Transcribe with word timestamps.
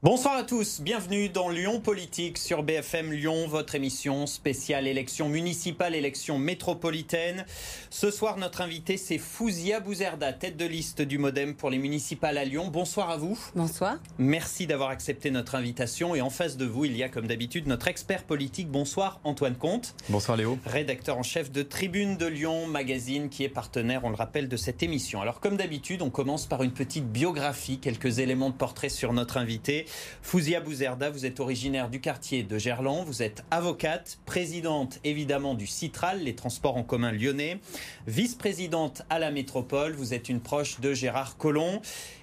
Bonsoir 0.00 0.36
à 0.36 0.44
tous, 0.44 0.80
bienvenue 0.80 1.28
dans 1.28 1.48
Lyon 1.48 1.80
Politique 1.80 2.38
sur 2.38 2.62
BFM 2.62 3.10
Lyon, 3.10 3.48
votre 3.48 3.74
émission 3.74 4.28
spéciale 4.28 4.86
élection 4.86 5.28
municipale, 5.28 5.96
élection 5.96 6.38
métropolitaine. 6.38 7.44
Ce 7.90 8.12
soir, 8.12 8.36
notre 8.36 8.60
invité, 8.60 8.96
c'est 8.96 9.18
Fouzia 9.18 9.80
Bouzerda, 9.80 10.32
tête 10.32 10.56
de 10.56 10.66
liste 10.66 11.02
du 11.02 11.18
Modem 11.18 11.56
pour 11.56 11.68
les 11.68 11.78
municipales 11.78 12.38
à 12.38 12.44
Lyon. 12.44 12.68
Bonsoir 12.68 13.10
à 13.10 13.16
vous. 13.16 13.36
Bonsoir. 13.56 13.96
Merci 14.18 14.68
d'avoir 14.68 14.90
accepté 14.90 15.32
notre 15.32 15.56
invitation. 15.56 16.14
Et 16.14 16.20
en 16.20 16.30
face 16.30 16.56
de 16.56 16.64
vous, 16.64 16.84
il 16.84 16.96
y 16.96 17.02
a 17.02 17.08
comme 17.08 17.26
d'habitude 17.26 17.66
notre 17.66 17.88
expert 17.88 18.22
politique. 18.22 18.68
Bonsoir 18.68 19.18
Antoine 19.24 19.56
Comte. 19.56 19.96
Bonsoir 20.10 20.36
Léo. 20.36 20.60
Rédacteur 20.64 21.18
en 21.18 21.24
chef 21.24 21.50
de 21.50 21.62
Tribune 21.62 22.16
de 22.16 22.26
Lyon, 22.26 22.68
magazine 22.68 23.30
qui 23.30 23.42
est 23.42 23.48
partenaire, 23.48 24.02
on 24.04 24.10
le 24.10 24.14
rappelle, 24.14 24.48
de 24.48 24.56
cette 24.56 24.84
émission. 24.84 25.20
Alors 25.20 25.40
comme 25.40 25.56
d'habitude, 25.56 26.02
on 26.02 26.10
commence 26.10 26.46
par 26.46 26.62
une 26.62 26.70
petite 26.70 27.10
biographie, 27.10 27.80
quelques 27.80 28.20
éléments 28.20 28.50
de 28.50 28.54
portrait 28.54 28.90
sur 28.90 29.12
notre 29.12 29.38
invité. 29.38 29.86
Fouzia 30.22 30.60
Bouzerda, 30.60 31.10
vous 31.10 31.26
êtes 31.26 31.40
originaire 31.40 31.88
du 31.88 32.00
quartier 32.00 32.42
de 32.42 32.58
Gerland, 32.58 33.04
vous 33.04 33.22
êtes 33.22 33.44
avocate, 33.50 34.18
présidente 34.26 34.98
évidemment 35.04 35.54
du 35.54 35.66
Citral, 35.66 36.22
les 36.22 36.34
transports 36.34 36.76
en 36.76 36.82
commun 36.82 37.12
lyonnais, 37.12 37.58
vice-présidente 38.06 39.02
à 39.10 39.18
la 39.18 39.30
métropole, 39.30 39.92
vous 39.92 40.14
êtes 40.14 40.28
une 40.28 40.40
proche 40.40 40.80
de 40.80 40.94
Gérard 40.94 41.36
Collomb 41.36 41.80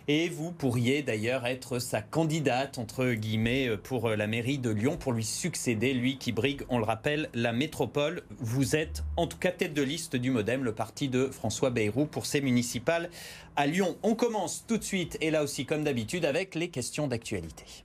et 0.08 0.30
vous 0.30 0.52
pourriez 0.52 1.02
d'ailleurs 1.02 1.46
être 1.46 1.80
sa 1.80 2.02
candidate, 2.02 2.78
entre 2.78 3.14
guillemets, 3.14 3.76
pour 3.78 4.10
la 4.10 4.28
mairie 4.28 4.58
de 4.58 4.70
Lyon, 4.70 4.98
pour 4.98 5.14
lui 5.14 5.24
succéder, 5.24 5.94
lui 5.94 6.18
qui 6.18 6.32
brigue, 6.32 6.64
on 6.70 6.78
le 6.78 6.84
rappelle, 6.84 7.30
la 7.34 7.54
métropole. 7.54 8.24
Vous 8.40 8.76
êtes 8.76 9.04
en 9.18 9.28
tout 9.28 9.38
cas 9.38 9.52
tête 9.52 9.74
de 9.74 9.82
liste 9.82 10.16
du 10.16 10.32
Modem, 10.32 10.64
le 10.64 10.74
parti 10.74 11.10
de 11.10 11.28
François 11.28 11.70
Bayrou 11.70 12.06
pour 12.06 12.26
ces 12.26 12.42
municipales 12.42 13.10
à 13.56 13.68
Lyon. 13.68 13.98
On 14.04 14.16
commence 14.16 14.66
tout 14.68 14.78
de 14.78 14.84
suite, 14.84 15.18
et 15.22 15.32
là 15.32 15.44
aussi 15.44 15.66
comme 15.66 15.84
d'habitude, 15.84 16.26
avec 16.26 16.56
les 16.56 16.70
questions 16.70 17.08
d'actualité. 17.08 17.84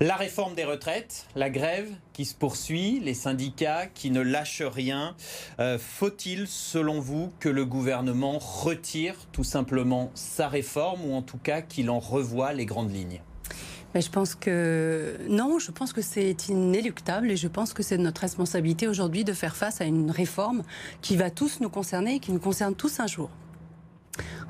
La 0.00 0.14
réforme 0.14 0.54
des 0.54 0.64
retraites, 0.64 1.26
la 1.34 1.50
grève 1.50 1.90
qui 2.12 2.24
se 2.24 2.32
poursuit, 2.32 3.00
les 3.00 3.14
syndicats 3.14 3.86
qui 3.86 4.12
ne 4.12 4.20
lâchent 4.20 4.62
rien. 4.62 5.16
Euh, 5.58 5.76
Faut-il, 5.76 6.46
selon 6.46 7.00
vous, 7.00 7.32
que 7.40 7.48
le 7.48 7.64
gouvernement 7.64 8.38
retire 8.38 9.16
tout 9.32 9.42
simplement 9.42 10.12
sa 10.14 10.46
réforme 10.46 11.04
ou 11.04 11.14
en 11.14 11.22
tout 11.22 11.38
cas 11.38 11.62
qu'il 11.62 11.90
en 11.90 11.98
revoie 11.98 12.52
les 12.52 12.64
grandes 12.64 12.94
lignes? 12.94 13.20
Mais 13.92 14.00
je 14.00 14.08
pense 14.08 14.36
que 14.36 15.16
non, 15.28 15.58
je 15.58 15.72
pense 15.72 15.92
que 15.92 16.02
c'est 16.02 16.46
inéluctable 16.46 17.32
et 17.32 17.36
je 17.36 17.48
pense 17.48 17.72
que 17.72 17.82
c'est 17.82 17.98
notre 17.98 18.20
responsabilité 18.20 18.86
aujourd'hui 18.86 19.24
de 19.24 19.32
faire 19.32 19.56
face 19.56 19.80
à 19.80 19.84
une 19.84 20.12
réforme 20.12 20.62
qui 21.02 21.16
va 21.16 21.28
tous 21.28 21.58
nous 21.58 21.70
concerner 21.70 22.16
et 22.16 22.20
qui 22.20 22.30
nous 22.30 22.38
concerne 22.38 22.76
tous 22.76 23.00
un 23.00 23.08
jour. 23.08 23.30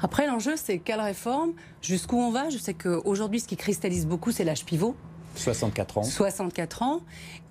Après, 0.03 0.27
l'enjeu, 0.27 0.57
c'est 0.57 0.79
quelle 0.79 1.01
réforme, 1.01 1.53
jusqu'où 1.81 2.19
on 2.19 2.31
va? 2.31 2.51
Je 2.51 2.59
sais 2.59 2.75
qu'aujourd'hui, 2.75 3.41
ce 3.41 3.49
qui 3.49 3.57
cristallise 3.57 4.07
beaucoup, 4.07 4.31
c'est 4.31 4.45
l'âge 4.45 4.67
pivot. 4.67 4.95
64 5.35 5.99
ans. 5.99 6.03
64 6.03 6.83
ans. 6.83 7.01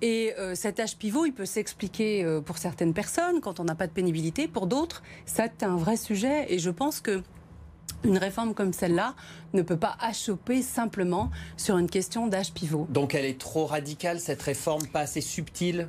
Et 0.02 0.34
euh, 0.38 0.54
cet 0.54 0.80
âge 0.80 0.96
pivot, 0.96 1.26
il 1.26 1.32
peut 1.32 1.46
s'expliquer 1.46 2.24
euh, 2.24 2.40
pour 2.40 2.58
certaines 2.58 2.94
personnes 2.94 3.40
quand 3.40 3.60
on 3.60 3.64
n'a 3.64 3.74
pas 3.74 3.86
de 3.86 3.92
pénibilité. 3.92 4.48
Pour 4.48 4.66
d'autres, 4.66 5.02
c'est 5.26 5.62
un 5.62 5.76
vrai 5.76 5.96
sujet. 5.96 6.52
Et 6.52 6.58
je 6.58 6.70
pense 6.70 7.00
que 7.00 7.22
une 8.04 8.18
réforme 8.18 8.54
comme 8.54 8.72
celle-là 8.72 9.14
ne 9.54 9.62
peut 9.62 9.76
pas 9.76 9.96
achoper 10.00 10.62
simplement 10.62 11.30
sur 11.56 11.78
une 11.78 11.88
question 11.88 12.28
d'âge 12.28 12.52
pivot. 12.52 12.86
Donc 12.90 13.14
elle 13.14 13.24
est 13.24 13.40
trop 13.40 13.66
radicale, 13.66 14.20
cette 14.20 14.42
réforme, 14.42 14.86
pas 14.86 15.00
assez 15.00 15.20
subtile? 15.20 15.88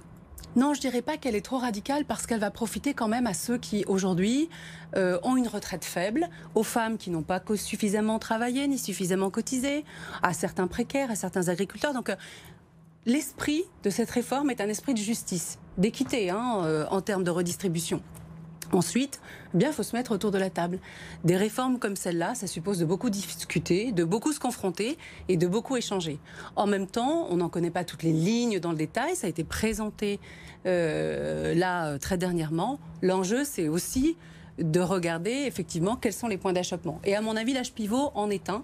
Non, 0.56 0.74
je 0.74 0.82
dirais 0.82 1.04
pas 1.04 1.18
qu'elle 1.18 1.36
est 1.36 1.46
trop 1.46 1.60
radicale 1.60 2.06
parce 2.06 2.26
qu'elle 2.26 2.40
va 2.40 2.50
profiter 2.50 2.94
quand 2.94 3.08
même 3.08 3.28
à 3.28 3.34
ceux 3.34 3.58
qui 3.58 3.86
aujourd'hui 3.88 4.50
euh, 4.96 5.20
ont 5.22 5.38
une 5.38 5.48
retraite 5.48 5.86
faible, 5.86 6.28
aux 6.56 6.64
femmes 6.64 6.98
qui 6.98 7.12
n'ont 7.12 7.22
pas 7.22 7.42
suffisamment 7.56 8.18
travaillé 8.18 8.68
ni 8.68 8.80
suffisamment 8.80 9.30
cotisé, 9.30 9.86
à 10.24 10.34
certains 10.34 10.68
précaires, 10.68 11.12
à 11.12 11.16
certains 11.16 11.50
agriculteurs. 11.50 11.94
Donc 11.94 12.10
euh, 12.10 12.16
l'esprit 13.06 13.64
de 13.84 13.92
cette 13.92 14.10
réforme 14.10 14.50
est 14.50 14.60
un 14.60 14.70
esprit 14.70 14.94
de 14.94 15.00
justice, 15.00 15.60
d'équité 15.78 16.32
hein, 16.32 16.62
euh, 16.64 16.86
en 16.90 17.02
termes 17.02 17.24
de 17.24 17.32
redistribution. 17.32 18.02
Ensuite, 18.72 19.20
bien, 19.54 19.72
faut 19.72 19.84
se 19.84 19.96
mettre 19.96 20.12
autour 20.12 20.32
de 20.32 20.38
la 20.38 20.50
table. 20.50 20.80
Des 21.24 21.36
réformes 21.36 21.80
comme 21.80 21.96
celle-là, 21.96 22.36
ça 22.36 22.46
suppose 22.46 22.78
de 22.78 22.86
beaucoup 22.86 23.10
discuter, 23.10 23.92
de 23.92 24.04
beaucoup 24.04 24.32
se 24.32 24.40
confronter 24.40 24.98
et 25.28 25.38
de 25.38 25.48
beaucoup 25.48 25.76
échanger. 25.76 26.20
En 26.56 26.68
même 26.68 26.86
temps, 26.86 27.28
on 27.30 27.38
n'en 27.38 27.50
connaît 27.50 27.72
pas 27.72 27.84
toutes 27.84 28.04
les 28.04 28.14
lignes 28.14 28.60
dans 28.60 28.72
le 28.72 28.78
détail. 28.78 29.16
Ça 29.16 29.28
a 29.28 29.30
été 29.30 29.44
présenté 29.44 30.20
euh, 30.66 31.56
là 31.56 31.98
très 31.98 32.18
dernièrement. 32.18 32.80
L'enjeu, 33.02 33.44
c'est 33.44 33.68
aussi 33.68 34.18
de 34.60 34.80
regarder 34.80 35.32
effectivement 35.48 35.96
quels 35.96 36.14
sont 36.14 36.28
les 36.28 36.38
points 36.38 36.54
d'achoppement. 36.54 37.00
Et 37.06 37.16
à 37.16 37.22
mon 37.22 37.36
avis, 37.36 37.54
l'âge 37.54 37.74
pivot 37.74 38.12
en 38.14 38.30
est 38.30 38.50
un, 38.50 38.64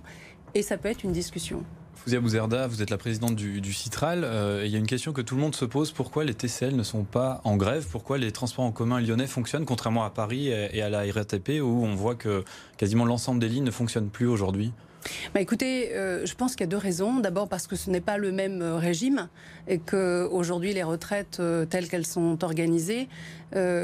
et 0.54 0.62
ça 0.62 0.78
peut 0.78 0.90
être 0.90 1.04
une 1.04 1.14
discussion. 1.14 1.64
Vous 2.08 2.84
êtes 2.84 2.92
la 2.92 2.98
présidente 3.00 3.36
du, 3.36 3.74
Citral. 3.74 4.24
Euh, 4.24 4.62
il 4.64 4.72
y 4.72 4.76
a 4.76 4.78
une 4.78 4.86
question 4.86 5.12
que 5.12 5.22
tout 5.22 5.34
le 5.34 5.42
monde 5.42 5.56
se 5.56 5.66
pose 5.66 5.92
pourquoi 5.92 6.24
les 6.24 6.36
TCL 6.36 6.76
ne 6.76 6.84
sont 6.84 7.04
pas 7.04 7.42
en 7.44 7.58
grève? 7.58 7.88
Pourquoi 7.92 8.20
les 8.20 8.32
transports 8.32 8.66
en 8.66 8.72
commun 8.72 9.02
lyonnais 9.02 9.26
fonctionnent, 9.26 9.66
contrairement 9.66 10.04
à 10.04 10.12
Paris 10.12 10.50
et 10.50 10.84
à 10.84 10.90
la 10.90 11.00
RATP, 11.12 11.62
où 11.62 11.84
on 11.84 11.96
voit 11.96 12.14
que 12.14 12.44
quasiment 12.78 13.06
l'ensemble 13.06 13.40
des 13.40 13.50
lignes 13.50 13.64
ne 13.64 13.72
fonctionnent 13.72 14.10
plus 14.10 14.28
aujourd'hui? 14.28 14.72
Bah 15.34 15.42
écoutez, 15.42 15.94
euh, 15.94 16.26
je 16.26 16.34
pense 16.36 16.56
qu'il 16.56 16.62
y 16.62 16.64
a 16.64 16.68
deux 16.68 16.78
raisons. 16.78 17.20
D'abord 17.20 17.48
parce 17.48 17.68
que 17.68 17.76
ce 17.76 17.90
n'est 17.90 18.02
pas 18.02 18.18
le 18.18 18.32
même 18.32 18.62
euh, 18.62 18.78
régime 18.78 19.30
et 19.68 19.80
que 19.80 20.28
aujourd'hui 20.32 20.74
les 20.74 20.84
retraites 20.84 21.38
euh, 21.40 21.66
telles 21.66 21.88
qu'elles 21.88 22.06
sont 22.06 22.44
organisées 22.44 23.08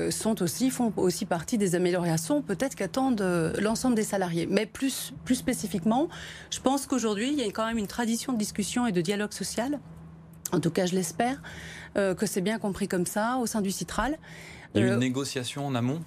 sont 0.09 0.41
aussi 0.41 0.69
font 0.69 0.91
aussi 0.97 1.25
partie 1.25 1.57
des 1.57 1.75
améliorations 1.75 2.41
peut-être 2.41 2.75
qu'attendent 2.75 3.23
l'ensemble 3.61 3.95
des 3.95 4.03
salariés. 4.03 4.45
Mais 4.45 4.65
plus 4.65 5.13
plus 5.23 5.35
spécifiquement, 5.35 6.09
je 6.49 6.59
pense 6.59 6.87
qu'aujourd'hui 6.87 7.29
il 7.31 7.39
y 7.39 7.43
a 7.43 7.45
quand 7.45 7.65
même 7.65 7.77
une 7.77 7.87
tradition 7.87 8.33
de 8.33 8.37
discussion 8.37 8.85
et 8.85 8.91
de 8.91 8.99
dialogue 8.99 9.31
social. 9.31 9.79
En 10.51 10.59
tout 10.59 10.71
cas, 10.71 10.87
je 10.87 10.95
l'espère 10.95 11.41
que 11.95 12.25
c'est 12.25 12.41
bien 12.41 12.59
compris 12.59 12.89
comme 12.89 13.05
ça 13.05 13.37
au 13.37 13.45
sein 13.45 13.61
du 13.61 13.71
Citral. 13.71 14.17
Il 14.75 14.81
y 14.81 14.83
a 14.83 14.87
eu 14.87 14.89
une 14.89 14.99
négociation 14.99 15.65
en 15.65 15.73
amont? 15.73 16.01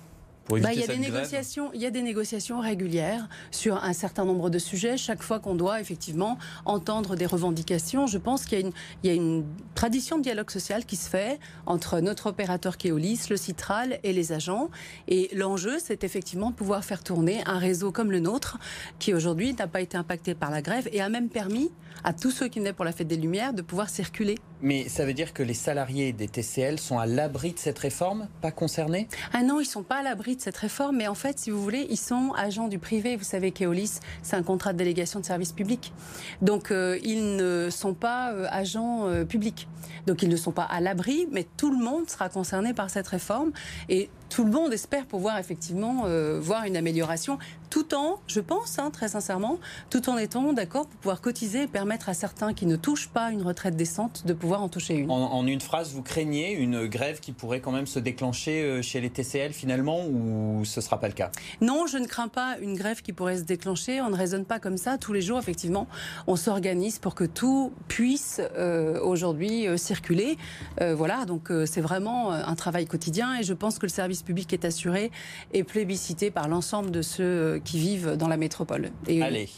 Bah, 0.49 0.73
il, 0.73 0.81
y 0.81 0.83
a 0.83 0.87
des 0.87 0.99
négociations, 0.99 1.71
il 1.73 1.81
y 1.81 1.87
a 1.87 1.91
des 1.91 2.03
négociations 2.03 2.61
régulières 2.61 3.29
sur 3.51 3.83
un 3.83 3.93
certain 3.93 4.25
nombre 4.25 4.51
de 4.51 4.59
sujets. 4.59 4.97
Chaque 4.97 5.23
fois 5.23 5.41
qu'on 5.41 5.55
doit 5.55 5.81
effectivement 5.81 6.39
entendre 6.65 7.17
des 7.17 7.27
revendications, 7.27 8.07
je 8.07 8.19
pense 8.19 8.45
qu'il 8.45 8.73
y, 9.03 9.09
y, 9.09 9.11
a 9.11 9.15
une 9.15 9.45
tradition 9.75 10.19
de 10.19 10.23
dialogue 10.23 10.51
social 10.51 10.85
qui 10.85 10.97
se 10.97 11.09
fait 11.09 11.39
entre 11.67 12.01
notre 12.01 12.27
opérateur 12.27 12.77
Keolis, 12.77 13.27
le 13.31 13.37
Citral 13.37 13.99
et 14.03 14.13
les 14.13 14.33
agents. 14.33 14.71
Et 15.09 15.31
l'enjeu, 15.35 15.79
c'est 15.83 16.05
effectivement 16.05 16.51
de 16.51 16.55
pouvoir 16.55 16.85
faire 16.85 17.03
tourner 17.03 17.43
un 17.47 17.59
réseau 17.59 17.91
comme 17.91 18.11
le 18.11 18.21
nôtre, 18.21 18.59
qui 18.99 19.15
aujourd'hui 19.15 19.55
n'a 19.55 19.67
pas 19.67 19.81
été 19.81 19.97
impacté 19.97 20.35
par 20.35 20.51
la 20.51 20.63
grève 20.63 20.89
et 20.93 21.01
a 21.01 21.09
même 21.09 21.29
permis 21.29 21.71
à 22.03 22.13
tous 22.13 22.31
ceux 22.31 22.49
qui 22.49 22.59
venaient 22.59 22.73
pour 22.73 22.85
la 22.85 22.93
fête 22.93 23.09
des 23.09 23.17
Lumières 23.17 23.55
de 23.55 23.63
pouvoir 23.63 23.89
circuler. 23.89 24.37
Mais 24.65 24.89
ça 24.89 25.05
veut 25.05 25.13
dire 25.13 25.35
que 25.35 25.43
les 25.43 25.53
salariés 25.53 26.15
des 26.15 26.27
TCL 26.27 26.81
sont 26.81 26.99
à 26.99 27.05
l'abri 27.05 27.53
de 27.53 27.59
cette 27.59 27.79
réforme, 27.79 28.29
pas 28.41 28.51
concernés? 28.51 29.09
Ah 29.35 29.43
non, 29.43 29.61
ils 29.61 29.67
sont 29.67 29.83
pas 29.83 29.97
à 29.97 30.03
l'abri 30.03 30.37
de 30.37 30.41
cette 30.41 30.57
réforme, 30.57 30.97
mais 30.97 31.07
en 31.07 31.15
fait, 31.15 31.39
si 31.39 31.51
vous 31.51 31.63
voulez, 31.63 31.87
ils 31.91 31.99
sont 31.99 32.33
agents 32.35 32.69
du 32.69 32.79
privé. 32.79 33.17
Vous 33.17 33.25
savez 33.25 33.53
qu'Eolis, 33.53 34.01
c'est 34.23 34.37
un 34.37 34.43
contrat 34.43 34.73
de 34.73 34.79
délégation 34.79 35.21
de 35.21 35.27
service 35.27 35.53
public. 35.53 35.93
Donc, 36.41 36.71
euh, 36.71 36.99
ils 37.03 37.37
ne 37.37 37.69
sont 37.69 37.93
pas 37.93 38.33
euh, 38.33 38.47
agents 38.51 39.07
euh, 39.07 39.27
publics. 39.27 39.69
Donc, 40.07 40.23
ils 40.23 40.31
ne 40.31 40.37
sont 40.37 40.53
pas 40.53 40.65
à 40.65 40.81
l'abri, 40.81 41.29
mais 41.31 41.47
tout 41.59 41.71
le 41.71 41.85
monde 41.85 42.09
sera 42.09 42.31
concerné 42.31 42.73
par 42.73 42.89
cette 42.89 43.09
réforme. 43.09 43.53
Et 43.91 44.09
tout 44.31 44.45
le 44.45 44.51
monde 44.51 44.73
espère 44.73 45.05
pouvoir 45.05 45.39
effectivement 45.39 46.07
voir 46.41 46.65
une 46.65 46.77
amélioration 46.77 47.39
tout 47.75 47.93
en, 47.97 48.21
je 48.29 48.39
pense, 48.39 48.79
hein, 48.79 48.93
très 48.93 49.09
sincèrement, 49.09 49.59
tout 49.91 50.09
en 50.09 50.17
étant 50.17 50.53
d'accord 50.53 50.87
pour 50.87 51.01
pouvoir 51.01 51.21
cotiser 51.21 51.63
et 51.63 51.67
permettre 51.67 52.09
à 52.09 52.15
certains 52.15 52.55
qui 52.55 52.67
ne 52.67 52.77
touchent 52.77 53.09
pas 53.09 53.33
une 53.33 53.43
retraite 53.43 53.75
décente 53.75 54.25
de 54.27 54.33
pouvoir 54.33 54.63
en 54.63 54.69
toucher 54.69 54.95
une. 54.95 55.11
En, 55.11 55.45
une 55.45 55.61
phrase, 55.61 55.93
vous 55.93 56.03
craignez 56.03 56.53
une 56.53 56.87
grève 56.87 57.19
qui 57.19 57.33
pourrait 57.33 57.59
quand 57.59 57.73
même 57.73 57.89
se 57.89 57.99
déclencher 57.99 58.63
euh, 58.63 58.81
chez 58.81 59.01
les 59.01 59.11
TCL 59.11 59.53
finalement 59.53 60.07
ou 60.07 60.65
ce 60.65 60.79
ne 60.79 60.85
sera 60.85 61.01
pas 61.01 61.09
le 61.09 61.15
cas? 61.15 61.33
Non, 61.61 61.89
je 61.89 61.99
ne 61.99 62.07
crains 62.07 62.29
pas 62.29 62.59
une 62.61 62.77
grève 62.77 63.03
qui 63.03 63.13
pourrait 63.13 63.39
se 63.39 63.43
déclencher. 63.43 64.01
On 64.01 64.11
ne 64.11 64.17
raisonne 64.17 64.45
pas 64.45 64.61
comme 64.61 64.77
ça. 64.77 64.97
Tous 64.97 65.13
les 65.13 65.21
jours, 65.21 65.41
effectivement, 65.41 65.89
on 66.29 66.37
s'organise 66.37 67.01
pour 67.01 67.17
que 67.17 67.25
tout 67.25 67.73
puisse 67.89 68.41
euh, 68.57 69.01
aujourd'hui 69.01 69.67
euh, 69.67 69.77
circuler. 69.77 70.39
voilà, 70.81 71.25
donc 71.25 71.51
c'est 71.67 71.81
vraiment 71.81 72.31
un 72.31 72.55
travail 72.55 72.87
quotidien 72.87 73.37
et 73.41 73.43
je 73.43 73.53
pense 73.53 73.81
que 73.81 73.87
le 73.87 73.91
service 73.91 74.23
public 74.23 74.53
est 74.53 74.65
assuré 74.65 75.11
et 75.53 75.65
plébiscité 75.65 76.31
par 76.31 76.47
l'ensemble 76.47 76.93
de 76.93 77.03
ceux 77.03 77.61
qui 77.65 77.79
vivent 77.79 78.17
dans 78.17 78.29
la 78.29 78.37
métropole. 78.37 78.91
Allez. 79.09 79.49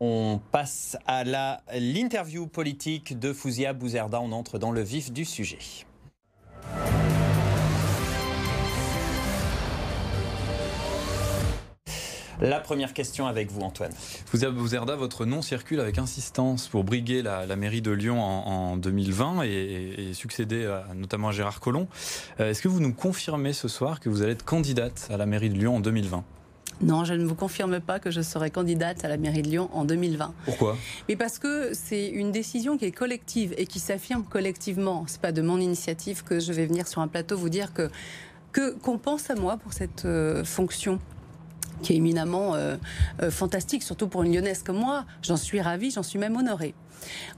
On 0.00 0.40
passe 0.50 0.96
à 1.06 1.24
l'interview 1.24 2.46
politique 2.46 3.18
de 3.18 3.32
Fouzia 3.32 3.72
Bouzerda. 3.72 4.20
On 4.20 4.32
entre 4.32 4.58
dans 4.58 4.72
le 4.72 4.80
vif 4.80 5.12
du 5.12 5.24
sujet. 5.24 5.58
La 12.40 12.58
première 12.58 12.94
question 12.94 13.26
avec 13.26 13.50
vous, 13.50 13.60
Antoine. 13.60 13.92
Vous 14.32 14.74
Erda, 14.74 14.96
votre 14.96 15.26
nom 15.26 15.42
circule 15.42 15.78
avec 15.78 15.98
insistance 15.98 16.68
pour 16.68 16.84
briguer 16.84 17.20
la, 17.20 17.54
mairie 17.54 17.82
de 17.82 17.90
Lyon 17.90 18.22
en, 18.22 18.78
2020 18.78 19.42
et, 19.42 20.12
succéder 20.14 20.74
notamment 20.94 21.28
à 21.28 21.32
Gérard 21.32 21.60
Collomb. 21.60 21.86
Euh, 22.40 22.50
est-ce 22.50 22.62
que 22.62 22.68
vous 22.68 22.80
nous 22.80 22.94
confirmez 22.94 23.52
ce 23.52 23.68
soir 23.68 24.00
que 24.00 24.08
vous 24.08 24.22
allez 24.22 24.32
être 24.32 24.44
candidate 24.46 25.08
à 25.10 25.18
la 25.18 25.26
mairie 25.26 25.50
de 25.50 25.58
Lyon 25.58 25.76
en 25.76 25.80
2020 25.80 26.24
non, 26.82 27.04
je 27.04 27.14
ne 27.14 27.24
vous 27.24 27.34
confirme 27.34 27.80
pas 27.80 27.98
que 27.98 28.10
je 28.10 28.20
serai 28.22 28.50
candidate 28.50 29.04
à 29.04 29.08
la 29.08 29.16
mairie 29.16 29.42
de 29.42 29.48
Lyon 29.48 29.68
en 29.72 29.84
2020. 29.84 30.32
Pourquoi? 30.44 30.76
Mais 31.08 31.16
parce 31.16 31.38
que 31.38 31.70
c'est 31.74 32.08
une 32.08 32.32
décision 32.32 32.78
qui 32.78 32.86
est 32.86 32.92
collective 32.92 33.54
et 33.58 33.66
qui 33.66 33.80
s'affirme 33.80 34.24
collectivement. 34.24 35.04
C'est 35.06 35.20
pas 35.20 35.32
de 35.32 35.42
mon 35.42 35.58
initiative 35.58 36.24
que 36.24 36.40
je 36.40 36.52
vais 36.52 36.66
venir 36.66 36.88
sur 36.88 37.02
un 37.02 37.08
plateau 37.08 37.36
vous 37.36 37.50
dire 37.50 37.72
que 37.74 37.90
qu'on 38.82 38.98
pense 38.98 39.30
à 39.30 39.36
moi 39.36 39.58
pour 39.58 39.72
cette 39.72 40.04
euh, 40.04 40.44
fonction 40.44 40.98
qui 41.82 41.92
est 41.92 41.96
éminemment 41.96 42.54
euh, 42.54 42.76
euh, 43.22 43.30
fantastique, 43.30 43.82
surtout 43.82 44.08
pour 44.08 44.22
une 44.22 44.34
lyonnaise 44.34 44.62
comme 44.62 44.78
moi. 44.78 45.04
J'en 45.22 45.36
suis 45.36 45.60
ravie, 45.60 45.90
j'en 45.90 46.02
suis 46.02 46.18
même 46.18 46.36
honorée. 46.36 46.74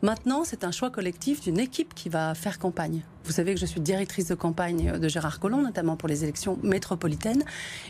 Maintenant, 0.03 0.43
c'est 0.44 0.65
un 0.65 0.73
choix 0.73 0.91
collectif 0.91 1.41
d'une 1.41 1.61
équipe 1.61 1.94
qui 1.94 2.09
va 2.09 2.35
faire 2.35 2.59
campagne. 2.59 3.03
Vous 3.25 3.31
savez 3.31 3.55
que 3.55 3.61
je 3.61 3.67
suis 3.67 3.81
directrice 3.81 4.27
de 4.27 4.35
campagne 4.35 4.99
de 4.99 5.09
Gérard 5.09 5.39
Collomb, 5.39 5.62
notamment 5.62 5.97
pour 5.97 6.09
les 6.09 6.25
élections 6.25 6.59
métropolitaines. 6.65 7.44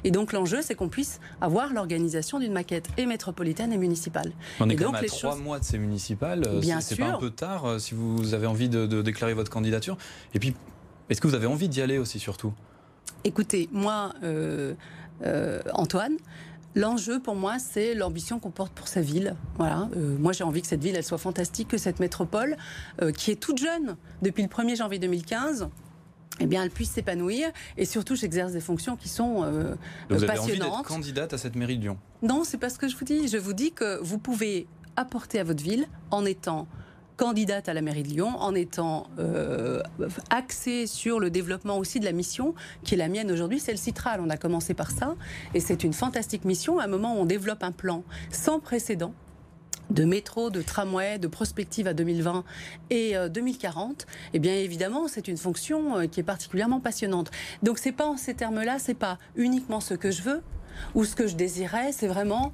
Et 0.04 0.10
donc 0.10 0.34
l'enjeu, 0.34 0.60
c'est 0.60 0.74
qu'on 0.74 0.90
puisse 0.90 1.18
avoir 1.40 1.72
l'organisation 1.72 2.38
d'une 2.38 2.52
maquette 2.52 2.88
et 2.98 3.06
métropolitaine 3.06 3.72
et 3.72 3.78
municipale. 3.78 4.32
On 4.60 4.68
est 4.68 4.74
et 4.74 4.76
quand 4.76 4.92
même 4.92 5.02
à 5.02 5.06
trois 5.06 5.36
mois 5.36 5.58
de 5.58 5.64
ces 5.64 5.78
municipales. 5.78 6.46
Bien 6.60 6.82
C'est 6.82 6.96
pas 6.96 7.12
un 7.12 7.18
peu 7.18 7.30
tard 7.30 7.80
si 7.80 7.94
vous 7.94 8.34
avez 8.34 8.46
envie 8.46 8.68
de, 8.68 8.86
de 8.86 9.00
déclarer 9.00 9.32
votre 9.32 9.50
candidature. 9.50 9.96
Et 10.34 10.38
puis, 10.38 10.54
est-ce 11.08 11.20
que 11.22 11.26
vous 11.26 11.34
avez 11.34 11.46
envie 11.46 11.68
d'y 11.68 11.80
aller 11.80 11.96
aussi, 11.96 12.18
surtout? 12.18 12.52
Écoutez, 13.24 13.68
moi, 13.72 14.12
euh, 14.22 14.74
euh, 15.24 15.60
Antoine, 15.74 16.16
L'enjeu 16.74 17.20
pour 17.20 17.34
moi, 17.34 17.58
c'est 17.58 17.94
l'ambition 17.94 18.38
qu'on 18.38 18.50
porte 18.50 18.72
pour 18.72 18.88
sa 18.88 19.02
ville. 19.02 19.36
Voilà. 19.58 19.90
Euh, 19.94 20.16
moi, 20.18 20.32
j'ai 20.32 20.42
envie 20.42 20.62
que 20.62 20.66
cette 20.66 20.82
ville, 20.82 20.96
elle 20.96 21.04
soit 21.04 21.18
fantastique, 21.18 21.68
que 21.68 21.76
cette 21.76 22.00
métropole, 22.00 22.56
qui 23.18 23.30
est 23.30 23.36
toute 23.36 23.58
jeune 23.58 23.96
depuis 24.22 24.42
le 24.42 24.48
1er 24.48 24.76
janvier 24.76 24.98
2015, 24.98 25.68
eh 26.40 26.46
bien, 26.46 26.62
elle 26.62 26.70
puisse 26.70 26.90
s'épanouir. 26.90 27.50
Et 27.76 27.84
surtout, 27.84 28.16
j'exerce 28.16 28.52
des 28.52 28.60
fonctions 28.60 28.96
qui 28.96 29.08
sont 29.08 29.44
euh, 29.44 29.74
vous 30.08 30.24
avez 30.24 30.38
Envie 30.38 30.58
candidate 30.84 31.32
à 31.32 31.38
cette 31.38 31.56
mairie 31.56 31.76
de 31.76 31.82
Lyon? 31.82 31.98
Non, 32.22 32.42
c'est 32.44 32.58
pas 32.58 32.70
ce 32.70 32.78
que 32.78 32.88
je 32.88 32.96
vous 32.96 33.04
dis. 33.04 33.28
Je 33.28 33.38
vous 33.38 33.52
dis 33.52 33.72
que 33.72 34.00
vous 34.02 34.18
pouvez 34.18 34.66
apporter 34.96 35.38
à 35.38 35.44
votre 35.44 35.62
ville 35.62 35.86
en 36.10 36.24
étant 36.24 36.66
candidate 37.22 37.68
à 37.68 37.72
la 37.72 37.82
mairie 37.82 38.02
de 38.02 38.08
Lyon 38.08 38.34
en 38.40 38.52
étant 38.52 39.06
euh, 39.20 39.80
axée 40.30 40.88
sur 40.88 41.20
le 41.20 41.30
développement 41.30 41.78
aussi 41.78 42.00
de 42.00 42.04
la 42.04 42.10
mission 42.10 42.52
qui 42.82 42.94
est 42.94 42.96
la 42.96 43.06
mienne 43.06 43.30
aujourd'hui, 43.30 43.60
c'est 43.60 43.70
le 43.70 43.78
Citral. 43.78 44.20
On 44.20 44.28
a 44.28 44.36
commencé 44.36 44.74
par 44.74 44.90
ça 44.90 45.14
et 45.54 45.60
c'est 45.60 45.84
une 45.84 45.92
fantastique 45.92 46.44
mission 46.44 46.80
à 46.80 46.84
un 46.86 46.86
moment 46.88 47.14
où 47.14 47.20
on 47.20 47.24
développe 47.24 47.62
un 47.62 47.70
plan 47.70 48.02
sans 48.32 48.58
précédent 48.58 49.14
de 49.90 50.04
métro, 50.04 50.50
de 50.50 50.62
tramway, 50.62 51.20
de 51.20 51.28
prospective 51.28 51.86
à 51.86 51.94
2020 51.94 52.42
et 52.90 53.14
2040, 53.30 54.02
euh, 54.02 54.04
eh 54.32 54.40
bien 54.40 54.54
évidemment, 54.54 55.06
c'est 55.06 55.28
une 55.28 55.36
fonction 55.36 55.98
euh, 55.98 56.06
qui 56.06 56.18
est 56.18 56.24
particulièrement 56.24 56.80
passionnante. 56.80 57.30
Donc 57.62 57.78
c'est 57.78 57.92
pas 57.92 58.06
en 58.06 58.16
ces 58.16 58.34
termes-là, 58.34 58.80
c'est 58.80 58.94
pas 58.94 59.18
uniquement 59.36 59.78
ce 59.78 59.94
que 59.94 60.10
je 60.10 60.22
veux 60.22 60.42
ou 60.94 61.04
ce 61.04 61.14
que 61.14 61.26
je 61.26 61.36
désirais, 61.36 61.92
c'est 61.92 62.06
vraiment 62.06 62.52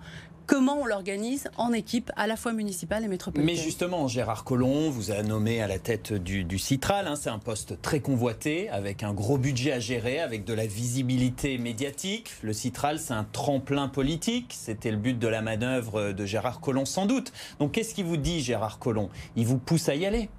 comment 0.49 0.81
on 0.81 0.87
l'organise 0.87 1.49
en 1.59 1.73
équipe 1.73 2.11
à 2.17 2.27
la 2.27 2.37
fois 2.37 2.53
municipale 2.53 3.05
et 3.05 3.09
métropolitaine. 3.09 3.55
Mais 3.55 3.63
justement, 3.63 4.09
Gérard 4.09 4.45
Collomb 4.45 4.89
vous 4.91 5.13
a 5.13 5.23
nommé 5.23 5.61
à 5.61 5.69
la 5.69 5.79
tête 5.79 6.15
du, 6.15 6.59
Citral. 6.59 7.07
Hein. 7.07 7.17
c'est 7.17 7.29
un 7.29 7.39
poste 7.39 7.81
très 7.83 8.01
convoité, 8.01 8.71
avec 8.71 9.03
un 9.03 9.13
gros 9.13 9.37
budget 9.37 9.73
à 9.73 9.79
gérer, 9.79 10.21
avec 10.21 10.45
de 10.45 10.55
la 10.55 10.67
visibilité 10.67 11.59
médiatique. 11.59 12.31
Le 12.43 12.55
Citral, 12.55 12.99
c'est 12.99 13.13
un 13.13 13.25
tremplin 13.25 13.89
politique. 13.89 14.55
C'était 14.59 14.91
le 14.91 14.97
but 14.97 15.19
de 15.19 15.29
la 15.29 15.43
manœuvre 15.43 16.13
de 16.13 16.27
Gérard 16.27 16.61
Collomb, 16.61 16.87
sans 16.87 17.05
doute. 17.05 17.33
Donc 17.61 17.73
qu'est-ce 17.73 17.95
qui 17.95 18.03
vous 18.03 18.17
dit, 18.17 18.41
Gérard 18.41 18.79
Collomb? 18.79 19.11
Il 19.37 19.47
vous 19.47 19.59
pousse 19.59 19.91
à 19.91 19.95
y 19.95 20.07
aller? 20.07 20.31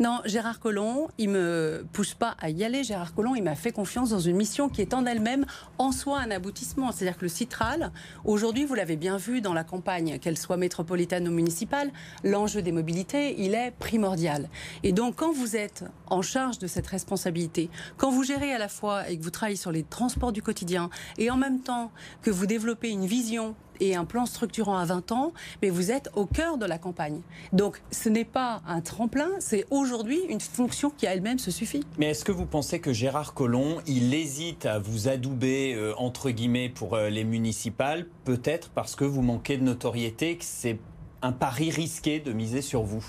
Non, 0.00 0.20
Gérard 0.24 0.60
Collomb, 0.60 1.08
il 1.18 1.30
me 1.30 1.86
pousse 1.92 2.14
pas 2.14 2.36
à 2.40 2.50
y 2.50 2.64
aller. 2.64 2.84
Gérard 2.84 3.14
Collomb, 3.14 3.34
il 3.34 3.42
m'a 3.42 3.54
fait 3.54 3.72
confiance 3.72 4.10
dans 4.10 4.20
une 4.20 4.36
mission 4.36 4.68
qui 4.68 4.82
est 4.82 4.94
en 4.94 5.06
elle-même 5.06 5.46
en 5.78 5.92
soi 5.92 6.18
un 6.20 6.30
aboutissement. 6.30 6.92
C'est-à-dire 6.92 7.16
que 7.16 7.24
le 7.24 7.28
Citral, 7.28 7.92
aujourd'hui, 8.24 8.64
vous 8.64 8.74
l'avez 8.74 8.96
bien 8.96 9.16
vu 9.16 9.40
dans 9.40 9.54
la 9.54 9.64
campagne, 9.64 10.18
qu'elle 10.18 10.38
soit 10.38 10.56
métropolitaine 10.56 11.28
ou 11.28 11.32
municipale, 11.32 11.90
l'enjeu 12.24 12.62
des 12.62 12.72
mobilités, 12.72 13.40
il 13.40 13.54
est 13.54 13.72
primordial. 13.78 14.48
Et 14.82 14.92
donc, 14.92 15.16
quand 15.16 15.32
vous 15.32 15.56
êtes 15.56 15.84
en 16.08 16.22
charge 16.22 16.58
de 16.58 16.66
cette 16.66 16.86
responsabilité, 16.86 17.70
quand 17.96 18.10
vous 18.10 18.24
gérez 18.24 18.52
à 18.52 18.58
la 18.58 18.68
fois 18.68 19.08
et 19.08 19.18
que 19.18 19.22
vous 19.22 19.30
travaillez 19.30 19.56
sur 19.56 19.72
les 19.72 19.82
transports 19.82 20.32
du 20.32 20.42
quotidien, 20.42 20.90
et 21.18 21.30
en 21.30 21.36
même 21.36 21.60
temps 21.60 21.90
que 22.22 22.30
vous 22.30 22.46
développez 22.46 22.90
une 22.90 23.06
vision 23.06 23.54
et 23.80 23.96
un 23.96 24.04
plan 24.04 24.26
structurant 24.26 24.76
à 24.76 24.84
20 24.84 25.12
ans, 25.12 25.32
mais 25.62 25.70
vous 25.70 25.90
êtes 25.90 26.10
au 26.14 26.26
cœur 26.26 26.58
de 26.58 26.66
la 26.66 26.78
campagne. 26.78 27.20
Donc 27.52 27.82
ce 27.90 28.08
n'est 28.08 28.24
pas 28.24 28.62
un 28.66 28.80
tremplin, 28.80 29.28
c'est 29.38 29.66
aujourd'hui 29.70 30.20
une 30.28 30.40
fonction 30.40 30.90
qui 30.90 31.06
à 31.06 31.14
elle-même 31.14 31.38
se 31.38 31.50
suffit. 31.50 31.84
Mais 31.98 32.10
est-ce 32.10 32.24
que 32.24 32.32
vous 32.32 32.46
pensez 32.46 32.80
que 32.80 32.92
Gérard 32.92 33.34
Collomb, 33.34 33.80
il 33.86 34.14
hésite 34.14 34.66
à 34.66 34.78
vous 34.78 35.08
adouber, 35.08 35.74
euh, 35.74 35.94
entre 35.96 36.30
guillemets, 36.30 36.68
pour 36.68 36.94
euh, 36.94 37.08
les 37.08 37.24
municipales, 37.24 38.06
peut-être 38.24 38.70
parce 38.70 38.96
que 38.96 39.04
vous 39.04 39.22
manquez 39.22 39.56
de 39.56 39.62
notoriété, 39.62 40.36
que 40.36 40.44
c'est 40.44 40.78
un 41.22 41.32
pari 41.32 41.70
risqué 41.70 42.20
de 42.20 42.32
miser 42.32 42.62
sur 42.62 42.82
vous? 42.82 43.04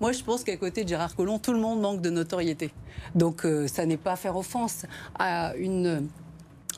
Moi, 0.00 0.12
je 0.12 0.22
pense 0.22 0.44
qu'à 0.44 0.56
côté 0.56 0.84
de 0.84 0.88
Gérard 0.88 1.14
Collomb, 1.16 1.38
tout 1.38 1.52
le 1.52 1.58
monde 1.58 1.80
manque 1.80 2.00
de 2.00 2.10
notoriété. 2.10 2.70
Donc, 3.14 3.44
euh, 3.44 3.66
ça 3.66 3.86
n'est 3.86 3.96
pas 3.96 4.16
faire 4.16 4.36
offense 4.36 4.86
à 5.18 5.54
une 5.56 6.08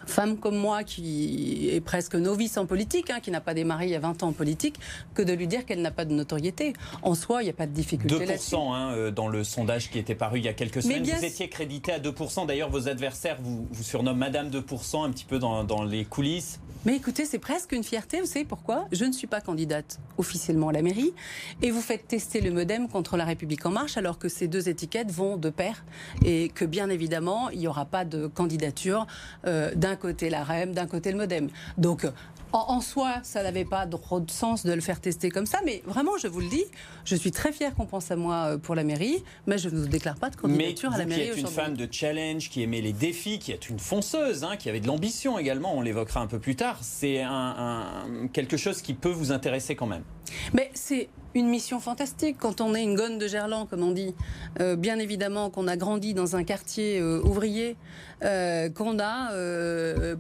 femme 0.09 0.37
comme 0.39 0.57
moi 0.57 0.83
qui 0.83 1.71
est 1.71 1.81
presque 1.81 2.15
novice 2.15 2.57
en 2.57 2.67
politique, 2.67 3.11
hein, 3.11 3.21
qui 3.21 3.31
n'a 3.31 3.41
pas 3.41 3.55
démarré 3.55 3.87
il 3.87 3.91
y 3.91 3.95
a 3.95 4.01
20 4.01 4.23
ans 4.23 4.29
en 4.29 4.33
politique, 4.33 4.77
que 5.15 5.23
de 5.23 5.33
lui 5.33 5.47
dire 5.47 5.65
qu'elle 5.65 5.83
n'a 5.83 5.91
pas 5.91 6.05
de 6.05 6.13
notoriété. 6.13 6.73
En 7.03 7.15
soi, 7.15 7.43
il 7.43 7.45
n'y 7.45 7.51
a 7.51 7.55
pas 7.55 7.67
de 7.67 7.73
difficulté 7.73 8.27
2% 8.27 8.75
hein, 8.75 8.93
euh, 8.93 9.11
dans 9.11 9.29
le 9.29 9.45
sondage 9.45 9.91
qui 9.91 9.99
était 9.99 10.15
paru 10.15 10.39
il 10.39 10.45
y 10.45 10.49
a 10.49 10.55
quelques 10.55 10.83
semaines. 10.83 11.05
Vous 11.05 11.25
étiez 11.25 11.49
crédité 11.49 11.93
à 11.93 12.01
2%. 12.01 12.47
D'ailleurs, 12.47 12.71
vos 12.71 12.89
adversaires 12.89 13.39
vous, 13.41 13.69
vous 13.71 13.83
surnomment 13.83 14.19
Madame 14.19 14.51
2% 14.51 15.05
un 15.05 15.11
petit 15.11 15.25
peu 15.25 15.39
dans, 15.39 15.65
dans 15.65 15.85
les 15.85 16.05
coulisses. 16.05 16.59
Mais 16.85 16.95
écoutez, 16.95 17.25
c'est 17.25 17.41
presque 17.41 17.73
une 17.73 17.83
fierté. 17.83 18.21
Vous 18.21 18.27
savez 18.27 18.45
pourquoi? 18.45 18.87
Je 18.93 19.05
ne 19.05 19.13
suis 19.13 19.27
pas 19.27 19.41
candidate 19.41 19.99
officiellement 20.17 20.69
à 20.69 20.73
la 20.73 20.81
mairie. 20.81 21.13
Et 21.61 21.71
vous 21.73 21.81
faites 21.81 22.07
tester 22.07 22.41
le 22.41 22.53
modem 22.53 22.89
contre 22.89 23.17
la 23.17 23.25
République 23.25 23.67
En 23.67 23.71
Marche 23.71 23.97
alors 23.97 24.19
que 24.19 24.29
ces 24.29 24.47
deux 24.47 24.69
étiquettes 24.69 25.11
vont 25.11 25.37
de 25.37 25.51
pair. 25.51 25.85
Et 26.25 26.51
que 26.51 26.65
bien 26.65 26.89
évidemment, 26.89 27.51
il 27.51 27.59
n'y 27.59 27.67
aura 27.67 27.85
pas 27.85 28.05
de 28.05 28.29
candidature 28.29 29.07
euh, 29.47 29.75
d'un 29.75 29.97
côté 29.99 30.31
la 30.31 30.45
REM, 30.45 30.73
d'un 30.73 30.87
côté 30.87 31.13
le 31.13 31.19
modem. 31.19 31.49
Donc 31.77 32.07
en, 32.53 32.81
soi, 32.81 33.21
ça 33.23 33.43
n'avait 33.43 33.65
pas 33.65 33.87
trop 33.87 34.21
de 34.21 34.31
sens 34.31 34.65
de 34.65 34.73
le 34.73 34.81
faire 34.81 35.01
tester 35.01 35.29
comme 35.29 35.47
ça, 35.47 35.61
mais 35.65 35.83
vraiment, 35.87 36.17
je 36.19 36.29
vous 36.29 36.41
le 36.41 36.49
dis, 36.49 36.65
je 37.05 37.15
suis 37.15 37.31
très 37.31 37.53
fière 37.53 37.75
qu'on 37.75 37.87
pense 37.87 38.11
à 38.11 38.17
moi 38.17 38.53
euh, 38.53 38.59
pour 38.59 38.75
la 38.75 38.85
mairie, 38.85 39.23
mais 39.47 39.59
je 39.59 39.69
ne 39.69 39.79
vous 39.79 39.89
déclare 39.89 40.17
pas 40.17 40.31
de 40.31 40.37
candidature 40.37 40.93
à 40.93 40.99
la 40.99 41.05
mairie. 41.05 41.25
Qui 41.25 41.31
êtes 41.31 41.39
une 41.41 41.47
femme 41.47 41.77
de 41.77 41.89
challenge, 41.91 42.49
qui 42.49 42.63
aimait 42.63 42.81
les 42.81 42.93
défis, 42.93 43.39
qui 43.39 43.53
est 43.53 43.69
une 43.69 43.79
fonceuse, 43.79 44.45
hein, 44.45 44.57
qui 44.57 44.69
avait 44.69 44.81
de 44.81 44.87
l'ambition 44.87 45.39
également, 45.39 45.77
on 45.77 45.83
l'évoquera 45.83 46.21
un 46.21 46.27
peu 46.27 46.39
plus 46.39 46.57
tard, 46.57 46.79
c'est 46.81 47.21
un, 47.23 47.85
quelque 48.33 48.57
chose 48.57 48.81
qui 48.81 48.95
peut 48.95 49.11
vous 49.11 49.33
intéresser 49.33 49.77
quand 49.77 49.87
même. 49.87 50.05
Mais 50.53 50.71
c'est 50.75 51.09
une 51.35 51.49
mission 51.49 51.79
fantastique 51.81 52.37
quand 52.39 52.61
on 52.61 52.75
est 52.75 52.83
une 52.83 52.95
gonne 52.95 53.19
de 53.19 53.27
Gerland, 53.27 53.69
comme 53.69 53.83
on 53.83 53.93
dit. 53.93 54.15
Euh, 54.61 54.77
bien 54.77 54.99
évidemment 54.99 55.51
qu'on 55.51 55.69
a 55.69 55.77
grandi 55.77 56.15
dans 56.15 56.37
un 56.37 56.45
quartier 56.45 56.99
euh, 57.01 57.21
ouvrier, 57.23 57.77
euh, 58.25 58.69
qu'on 58.71 58.99
a 58.99 59.31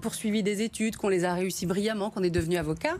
poursuivi 0.00 0.42
des 0.42 0.62
études, 0.62 0.96
qu'on 0.96 1.08
les 1.08 1.24
a 1.24 1.34
réussi 1.34 1.66
brillamment, 1.66 2.10
qu'on 2.10 2.22
est 2.22 2.30
devenu 2.30 2.56
avocat. 2.56 2.96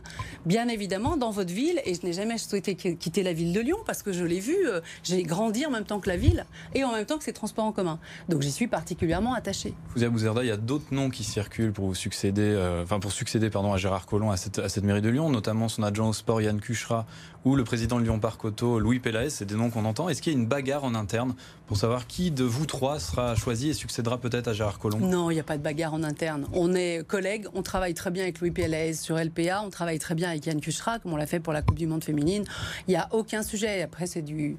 Bien 0.46 0.68
évidemment, 0.68 1.16
dans 1.16 1.30
votre 1.30 1.52
ville, 1.52 1.80
et 1.84 1.94
je 1.94 2.04
n'ai 2.04 2.12
jamais 2.12 2.38
souhaité 2.38 2.74
quitter 2.74 3.22
la 3.22 3.32
ville 3.32 3.52
de 3.52 3.60
Lyon 3.60 3.78
parce 3.86 4.02
que 4.02 4.12
je 4.12 4.24
l'ai 4.24 4.40
vu, 4.40 4.56
j'ai 5.02 5.22
grandi 5.22 5.66
en 5.66 5.70
même 5.70 5.84
temps 5.84 6.00
que 6.00 6.08
la 6.08 6.16
ville 6.16 6.46
et 6.74 6.84
en 6.84 6.92
même 6.92 7.04
temps 7.04 7.18
que 7.18 7.24
ses 7.24 7.32
transports 7.32 7.66
en 7.66 7.72
commun. 7.72 7.98
Donc 8.28 8.42
j'y 8.42 8.50
suis 8.50 8.66
particulièrement 8.66 9.34
attachée. 9.34 9.74
Fouzia 9.90 10.08
Bouzerda, 10.08 10.42
il 10.42 10.48
y 10.48 10.52
a 10.52 10.56
d'autres 10.56 10.92
noms 10.92 11.10
qui 11.10 11.24
circulent 11.24 11.72
pour 11.72 11.86
vous 11.86 11.94
succéder, 11.94 12.58
enfin 12.82 12.98
pour 12.98 13.12
succéder 13.12 13.50
pardon, 13.50 13.72
à 13.72 13.76
Gérard 13.76 14.06
Collomb 14.06 14.30
à 14.30 14.36
cette, 14.36 14.58
à 14.58 14.68
cette 14.68 14.84
mairie 14.84 15.02
de 15.02 15.10
Lyon, 15.10 15.30
notamment 15.30 15.68
son 15.68 15.82
adjoint 15.82 16.08
au 16.08 16.12
sport 16.12 16.40
Yann 16.40 16.60
Cuchera 16.60 16.98
ou 17.45 17.57
le 17.57 17.64
président 17.64 17.99
de 17.99 18.05
Lyon 18.05 18.19
Parc 18.19 18.45
Auto, 18.45 18.78
Louis 18.78 18.99
Pélaès, 18.99 19.31
c'est 19.31 19.45
des 19.45 19.55
noms 19.55 19.71
qu'on 19.71 19.85
entend. 19.85 20.09
Est-ce 20.09 20.23
qu'il 20.23 20.33
y 20.33 20.37
a 20.37 20.38
une 20.38 20.47
bagarre 20.47 20.85
en 20.85 20.95
interne 20.95 21.35
pour 21.67 21.76
savoir 21.76 22.07
qui 22.07 22.31
de 22.31 22.45
vous 22.45 22.67
trois 22.67 22.99
sera 22.99 23.35
choisi 23.35 23.71
et 23.71 23.75
succédera 23.75 24.19
peut-être 24.19 24.49
à 24.49 24.52
Gérard 24.52 24.78
Collomb? 24.78 25.00
Non, 25.00 25.31
il 25.31 25.35
n'y 25.35 25.40
a 25.40 25.45
pas 25.45 25.57
de 25.57 25.62
bagarre 25.62 25.95
en 25.95 26.02
interne. 26.02 26.47
On 26.52 26.75
est 26.75 27.07
collègues, 27.07 27.47
on 27.55 27.62
travaille 27.62 27.95
très 27.95 28.11
bien 28.11 28.23
avec 28.25 28.40
Louis 28.40 28.50
Pélaès 28.50 29.00
sur 29.00 29.17
LPA, 29.17 29.62
on 29.64 29.71
travaille 29.71 29.99
très 29.99 30.14
bien 30.14 30.31
avec 30.31 30.47
Yann 30.47 30.61
Cuchera, 30.61 30.99
comme 30.99 31.12
on 31.12 31.17
l'a 31.17 31.26
fait 31.26 31.40
pour 31.40 31.52
la 31.52 31.62
Coupe 31.62 31.78
du 31.78 31.87
Monde 31.87 32.05
féminine. 32.05 32.45
Il 32.87 32.90
n'y 32.90 32.97
a 32.97 33.09
aucun 33.12 33.43
sujet. 33.43 33.83
Après, 33.83 34.07
c'est 34.07 34.23
du 34.23 34.57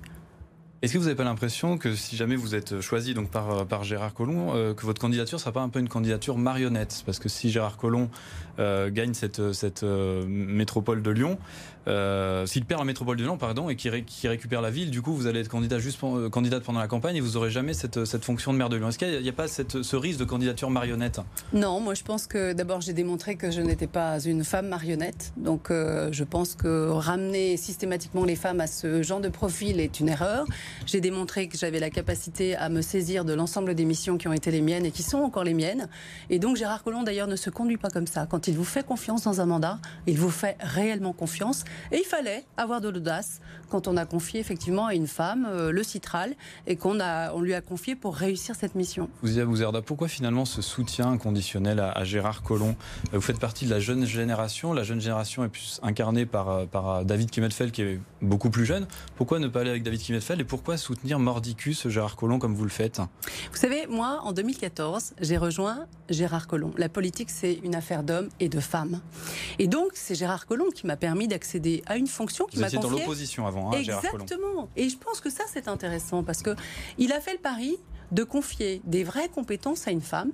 Est-ce 0.81 0.93
que 0.93 0.97
vous 0.97 1.05
n'avez 1.05 1.15
pas 1.15 1.23
l'impression 1.23 1.77
que 1.77 1.95
si 1.95 2.15
jamais 2.15 2.35
vous 2.35 2.55
êtes 2.55 2.81
choisi 2.81 3.13
donc 3.13 3.29
par, 3.29 3.65
par 3.67 3.83
Gérard 3.83 4.13
Collomb, 4.13 4.53
euh, 4.53 4.73
que 4.73 4.85
votre 4.85 5.01
candidature 5.01 5.37
ne 5.37 5.41
sera 5.41 5.51
pas 5.51 5.61
un 5.61 5.69
peu 5.69 5.79
une 5.79 5.89
candidature 5.89 6.37
marionnette? 6.37 7.03
Parce 7.05 7.19
que 7.19 7.29
si 7.29 7.49
Gérard 7.49 7.77
Collomb 7.77 8.09
euh, 8.59 8.89
gagne 8.89 9.13
cette, 9.13 9.53
cette 9.53 9.83
euh, 9.83 10.25
métropole 10.27 11.01
de 11.01 11.11
Lyon, 11.11 11.37
s'il 12.45 12.65
perd 12.65 12.79
la 12.79 12.85
métropole 12.85 13.17
de 13.17 13.23
Lyon, 13.23 13.37
pardon, 13.37 13.69
et 13.69 13.75
qu'il 13.75 13.89
récupère 13.91 14.61
la 14.61 14.71
ville, 14.71 14.91
du 14.91 15.01
coup, 15.01 15.13
vous 15.13 15.27
allez 15.27 15.41
être 15.41 15.49
candidat 15.49 15.79
juste 15.79 15.99
candidate 16.31 16.63
pendant 16.63 16.79
la 16.79 16.87
campagne 16.87 17.15
et 17.15 17.21
vous 17.21 17.31
n'aurez 17.31 17.51
jamais 17.51 17.73
cette, 17.73 18.05
cette, 18.05 18.23
fonction 18.23 18.53
de 18.53 18.57
maire 18.57 18.69
de 18.69 18.77
Lyon. 18.77 18.89
Est-ce 18.89 18.97
qu'il 18.97 19.21
n'y 19.21 19.29
a, 19.29 19.33
pas 19.33 19.47
cette, 19.47 19.81
ce 19.81 19.95
risque 19.95 20.19
de 20.19 20.25
candidature 20.25 20.69
marionnette? 20.69 21.19
Non, 21.53 21.79
moi 21.79 21.93
je 21.93 22.03
pense 22.03 22.27
que 22.27 22.53
d'abord 22.53 22.81
j'ai 22.81 22.93
démontré 22.93 23.35
que 23.35 23.51
je 23.51 23.61
n'étais 23.61 23.87
pas 23.87 24.19
une 24.19 24.43
femme 24.43 24.67
marionnette. 24.67 25.33
Donc 25.37 25.69
je 25.69 26.23
pense 26.23 26.55
que 26.55 26.89
ramener 26.89 27.57
systématiquement 27.57 28.25
les 28.25 28.35
femmes 28.35 28.61
à 28.61 28.67
ce 28.67 29.01
genre 29.01 29.21
de 29.21 29.29
profil 29.29 29.79
est 29.79 29.99
une 29.99 30.09
erreur. 30.09 30.45
J'ai 30.85 31.01
démontré 31.01 31.47
que 31.47 31.57
j'avais 31.57 31.79
la 31.79 31.89
capacité 31.89 32.55
à 32.55 32.69
me 32.69 32.81
saisir 32.81 33.25
de 33.25 33.33
l'ensemble 33.33 33.75
des 33.75 33.85
missions 33.85 34.17
qui 34.17 34.27
ont 34.27 34.33
été 34.33 34.51
les 34.51 34.61
miennes 34.61 34.85
et 34.85 34.91
qui 34.91 35.03
sont 35.03 35.19
encore 35.19 35.43
les 35.43 35.53
miennes. 35.53 35.87
Et 36.29 36.39
donc 36.39 36.57
Gérard 36.57 36.83
Collomb 36.83 37.03
d'ailleurs 37.03 37.27
ne 37.27 37.35
se 37.35 37.49
conduit 37.49 37.77
pas 37.77 37.89
comme 37.89 38.07
ça. 38.07 38.25
Quand 38.29 38.47
il 38.47 38.55
vous 38.55 38.63
fait 38.63 38.85
confiance 38.85 39.23
dans 39.23 39.41
un 39.41 39.45
mandat, 39.45 39.79
il 40.07 40.17
vous 40.17 40.29
fait 40.29 40.57
réellement 40.59 41.13
confiance. 41.13 41.63
Et 41.91 41.97
il 41.97 42.05
fallait 42.05 42.45
avoir 42.57 42.81
de 42.81 42.89
l'audace 42.89 43.39
quand 43.69 43.87
on 43.87 43.97
a 43.97 44.05
confié 44.05 44.39
effectivement 44.39 44.87
à 44.87 44.93
une 44.93 45.07
femme 45.07 45.47
euh, 45.49 45.71
le 45.71 45.83
citral 45.83 46.35
et 46.67 46.75
qu'on 46.75 46.99
a, 46.99 47.33
on 47.33 47.41
lui 47.41 47.53
a 47.53 47.61
confié 47.61 47.95
pour 47.95 48.15
réussir 48.15 48.55
cette 48.55 48.75
mission. 48.75 49.09
Vous 49.21 49.45
Bouzerda, 49.45 49.81
pourquoi 49.81 50.07
finalement 50.07 50.45
ce 50.45 50.61
soutien 50.61 51.09
inconditionnel 51.11 51.79
à, 51.79 52.03
Gérard 52.03 52.43
Collomb? 52.43 52.75
Vous 53.13 53.21
faites 53.21 53.39
partie 53.39 53.65
de 53.65 53.69
la 53.69 53.79
jeune 53.79 54.05
génération. 54.05 54.73
La 54.73 54.83
jeune 54.83 55.01
génération 55.01 55.43
est 55.43 55.49
plus 55.49 55.79
incarnée 55.83 56.25
par, 56.25 56.49
euh, 56.49 56.65
par 56.65 57.05
David 57.05 57.29
Kimmelfeld 57.31 57.71
qui 57.71 57.81
est 57.81 57.99
beaucoup 58.21 58.49
plus 58.49 58.65
jeune. 58.65 58.87
Pourquoi 59.15 59.39
ne 59.39 59.47
pas 59.47 59.61
aller 59.61 59.69
avec 59.69 59.83
David 59.83 60.01
Kimmelfeld 60.01 60.41
et 60.41 60.45
pourquoi 60.45 60.77
soutenir 60.77 61.19
Mordicus, 61.19 61.87
Gérard 61.87 62.15
Collomb, 62.15 62.39
comme 62.39 62.55
vous 62.55 62.63
le 62.63 62.69
faites? 62.69 62.99
Vous 63.51 63.57
savez, 63.57 63.87
moi, 63.87 64.19
en 64.23 64.33
2014, 64.33 65.13
j'ai 65.21 65.37
rejoint 65.37 65.85
Gérard 66.09 66.47
Collomb. 66.47 66.73
La 66.77 66.89
politique, 66.89 67.29
c'est 67.29 67.59
une 67.63 67.75
affaire 67.75 68.03
d'hommes 68.03 68.29
et 68.39 68.49
de 68.49 68.59
femmes. 68.59 69.01
Et 69.59 69.67
donc, 69.67 69.91
c'est 69.93 70.15
Gérard 70.15 70.45
Collomb 70.45 70.69
qui 70.73 70.87
m'a 70.87 70.97
permis 70.97 71.27
d'accéder 71.27 71.68
à 71.85 71.97
une 71.97 72.07
fonction 72.07 72.45
qui 72.45 72.59
m'a 72.59 72.65
confiée. 72.65 72.79
Vous 72.79 72.85
étiez 72.85 72.97
dans 72.97 72.99
l'opposition 72.99 73.47
avant, 73.47 73.71
hein, 73.71 73.81
Gérard. 73.81 74.03
Exactement. 74.03 74.69
Et 74.75 74.89
je 74.89 74.97
pense 74.97 75.21
que 75.21 75.29
ça, 75.29 75.43
c'est 75.51 75.67
intéressant 75.67 76.23
parce 76.23 76.41
que 76.41 76.55
il 76.97 77.11
a 77.11 77.19
fait 77.19 77.33
le 77.33 77.39
pari 77.39 77.77
de 78.11 78.23
confier 78.23 78.81
des 78.85 79.03
vraies 79.03 79.29
compétences 79.29 79.87
à 79.87 79.91
une 79.91 80.01
femme. 80.01 80.31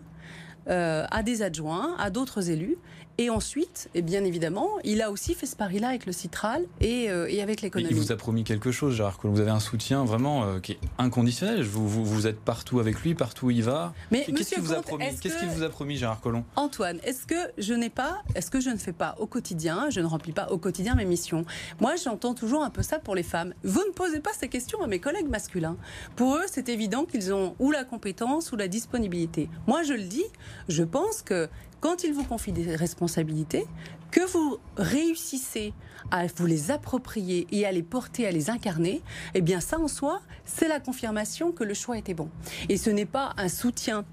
Euh, 0.67 1.05
à 1.11 1.21
des 1.21 1.43
adjoints, 1.43 1.95
à 1.99 2.09
d'autres 2.09 2.49
élus, 2.49 2.75
et 3.17 3.29
ensuite, 3.29 3.89
et 3.95 4.01
bien 4.01 4.23
évidemment, 4.25 4.69
il 4.83 5.01
a 5.01 5.09
aussi 5.09 5.33
fait 5.33 5.45
ce 5.45 5.55
pari-là 5.55 5.89
avec 5.89 6.05
le 6.05 6.11
Citral 6.11 6.65
et, 6.81 7.09
euh, 7.09 7.27
et 7.29 7.41
avec 7.41 7.61
l'économie. 7.61 7.89
Il 7.89 7.97
vous 7.97 8.11
a 8.11 8.17
promis 8.17 8.43
quelque 8.43 8.71
chose, 8.71 8.95
Gérard 8.95 9.17
Collomb. 9.17 9.35
Vous 9.35 9.41
avez 9.41 9.51
un 9.51 9.61
soutien 9.61 10.03
vraiment 10.03 10.43
euh, 10.43 10.59
qui 10.59 10.73
est 10.73 10.79
inconditionnel. 10.97 11.63
Vous, 11.63 11.87
vous, 11.87 12.03
vous, 12.03 12.27
êtes 12.27 12.39
partout 12.39 12.79
avec 12.79 12.99
lui, 13.01 13.15
partout 13.15 13.47
où 13.47 13.51
il 13.51 13.63
va. 13.63 13.93
Mais 14.11 14.25
qu'est-ce 14.25 14.55
qu'il 14.55 14.63
vous 14.63 14.73
a 14.73 14.81
promis 14.81 15.05
Qu'est-ce 15.21 15.39
qu'il 15.39 15.47
vous 15.47 15.63
a 15.63 15.69
promis, 15.69 15.97
Gérard 15.97 16.19
Collomb 16.19 16.43
Antoine, 16.55 16.99
est-ce 17.03 17.25
que 17.25 17.35
je 17.57 17.73
n'ai 17.73 17.89
pas, 17.89 18.21
est-ce 18.35 18.51
que 18.51 18.59
je 18.59 18.69
ne 18.69 18.77
fais 18.77 18.93
pas 18.93 19.15
au 19.19 19.27
quotidien, 19.27 19.89
je 19.89 20.01
ne 20.01 20.05
remplis 20.07 20.33
pas 20.33 20.51
au 20.51 20.57
quotidien 20.57 20.95
mes 20.95 21.05
missions? 21.05 21.45
Moi, 21.79 21.95
j'entends 21.95 22.33
toujours 22.33 22.63
un 22.63 22.69
peu 22.69 22.81
ça 22.81 22.99
pour 22.99 23.15
les 23.15 23.23
femmes. 23.23 23.53
Vous 23.63 23.83
ne 23.87 23.91
posez 23.91 24.19
pas 24.19 24.31
ces 24.37 24.49
questions 24.49 24.81
à 24.81 24.87
mes 24.87 24.99
collègues 24.99 25.29
masculins. 25.29 25.77
Pour 26.15 26.35
eux, 26.35 26.45
c'est 26.47 26.67
évident 26.67 27.05
qu'ils 27.05 27.33
ont 27.33 27.55
ou 27.59 27.71
la 27.71 27.85
compétence 27.85 28.51
ou 28.51 28.57
la 28.57 28.67
disponibilité. 28.67 29.49
Moi, 29.67 29.83
je 29.83 29.93
le 29.93 30.03
dis, 30.03 30.25
je 30.67 30.83
pense 30.83 31.21
que 31.21 31.47
quand 31.85 32.03
il 32.03 32.13
vous 32.13 32.23
confie 32.23 32.51
des 32.51 32.75
responsabilités, 32.75 33.67
que 34.09 34.21
vous 34.31 34.57
réussissez 34.75 35.71
à 36.09 36.25
vous 36.25 36.47
les 36.47 36.71
approprier 36.71 37.45
et 37.51 37.67
à 37.67 37.71
les 37.71 37.83
porter, 37.83 38.25
à 38.25 38.31
les 38.31 38.49
incarner, 38.49 39.03
eh 39.35 39.41
bien 39.41 39.59
ça 39.59 39.79
en 39.79 39.87
soi, 39.87 40.19
c'est 40.45 40.67
la 40.67 40.79
confirmation 40.79 41.51
que 41.51 41.63
le 41.63 41.75
choix 41.75 41.95
était 41.99 42.15
bon. 42.15 42.31
Et 42.69 42.77
ce 42.77 42.89
n'est 42.89 43.05
pas 43.05 43.33
un 43.37 43.49
soutien 43.49 44.03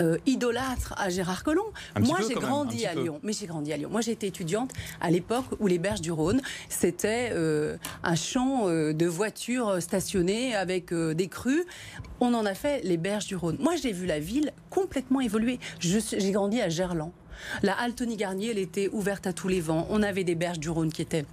euh, 0.00 0.18
idolâtre 0.26 0.94
à 0.96 1.08
Gérard 1.08 1.42
Collomb. 1.44 1.72
Moi, 1.98 2.18
j'ai 2.26 2.34
grandi 2.34 2.86
à 2.86 2.94
Lyon. 2.94 3.20
Mais 3.22 3.32
j'ai 3.32 3.46
grandi 3.46 3.72
à 3.72 3.76
Lyon. 3.76 3.88
Moi, 3.90 4.00
j'étais 4.00 4.28
étudiante 4.28 4.72
à 5.00 5.10
l'époque 5.10 5.46
où 5.58 5.66
les 5.66 5.78
berges 5.78 6.00
du 6.00 6.12
Rhône, 6.12 6.40
c'était 6.68 7.30
euh, 7.32 7.76
un 8.02 8.14
champ 8.14 8.68
euh, 8.68 8.92
de 8.92 9.06
voitures 9.06 9.80
stationnées 9.80 10.54
avec 10.54 10.92
des 10.92 11.28
crues. 11.28 11.64
On 12.20 12.34
en 12.34 12.46
a 12.46 12.54
fait 12.54 12.82
les 12.84 12.96
berges 12.96 13.26
du 13.26 13.36
Rhône. 13.36 13.56
Moi, 13.60 13.76
j'ai 13.76 13.92
vu 13.92 14.06
la 14.06 14.18
ville 14.18 14.52
complètement 14.70 15.20
évoluer. 15.20 15.58
J'ai 15.80 16.32
grandi 16.32 16.60
à 16.60 16.68
Gerland. 16.68 17.12
La 17.62 17.74
halle 17.74 17.94
Tony 17.94 18.16
Garnier, 18.16 18.50
elle 18.50 18.58
était 18.58 18.88
ouverte 18.92 19.26
à 19.26 19.32
tous 19.32 19.48
les 19.48 19.60
vents. 19.60 19.86
On 19.90 20.02
avait 20.02 20.24
des 20.24 20.34
berges 20.34 20.58
du 20.58 20.70
Rhône 20.70 20.92
qui 20.92 21.02
étaient 21.02 21.24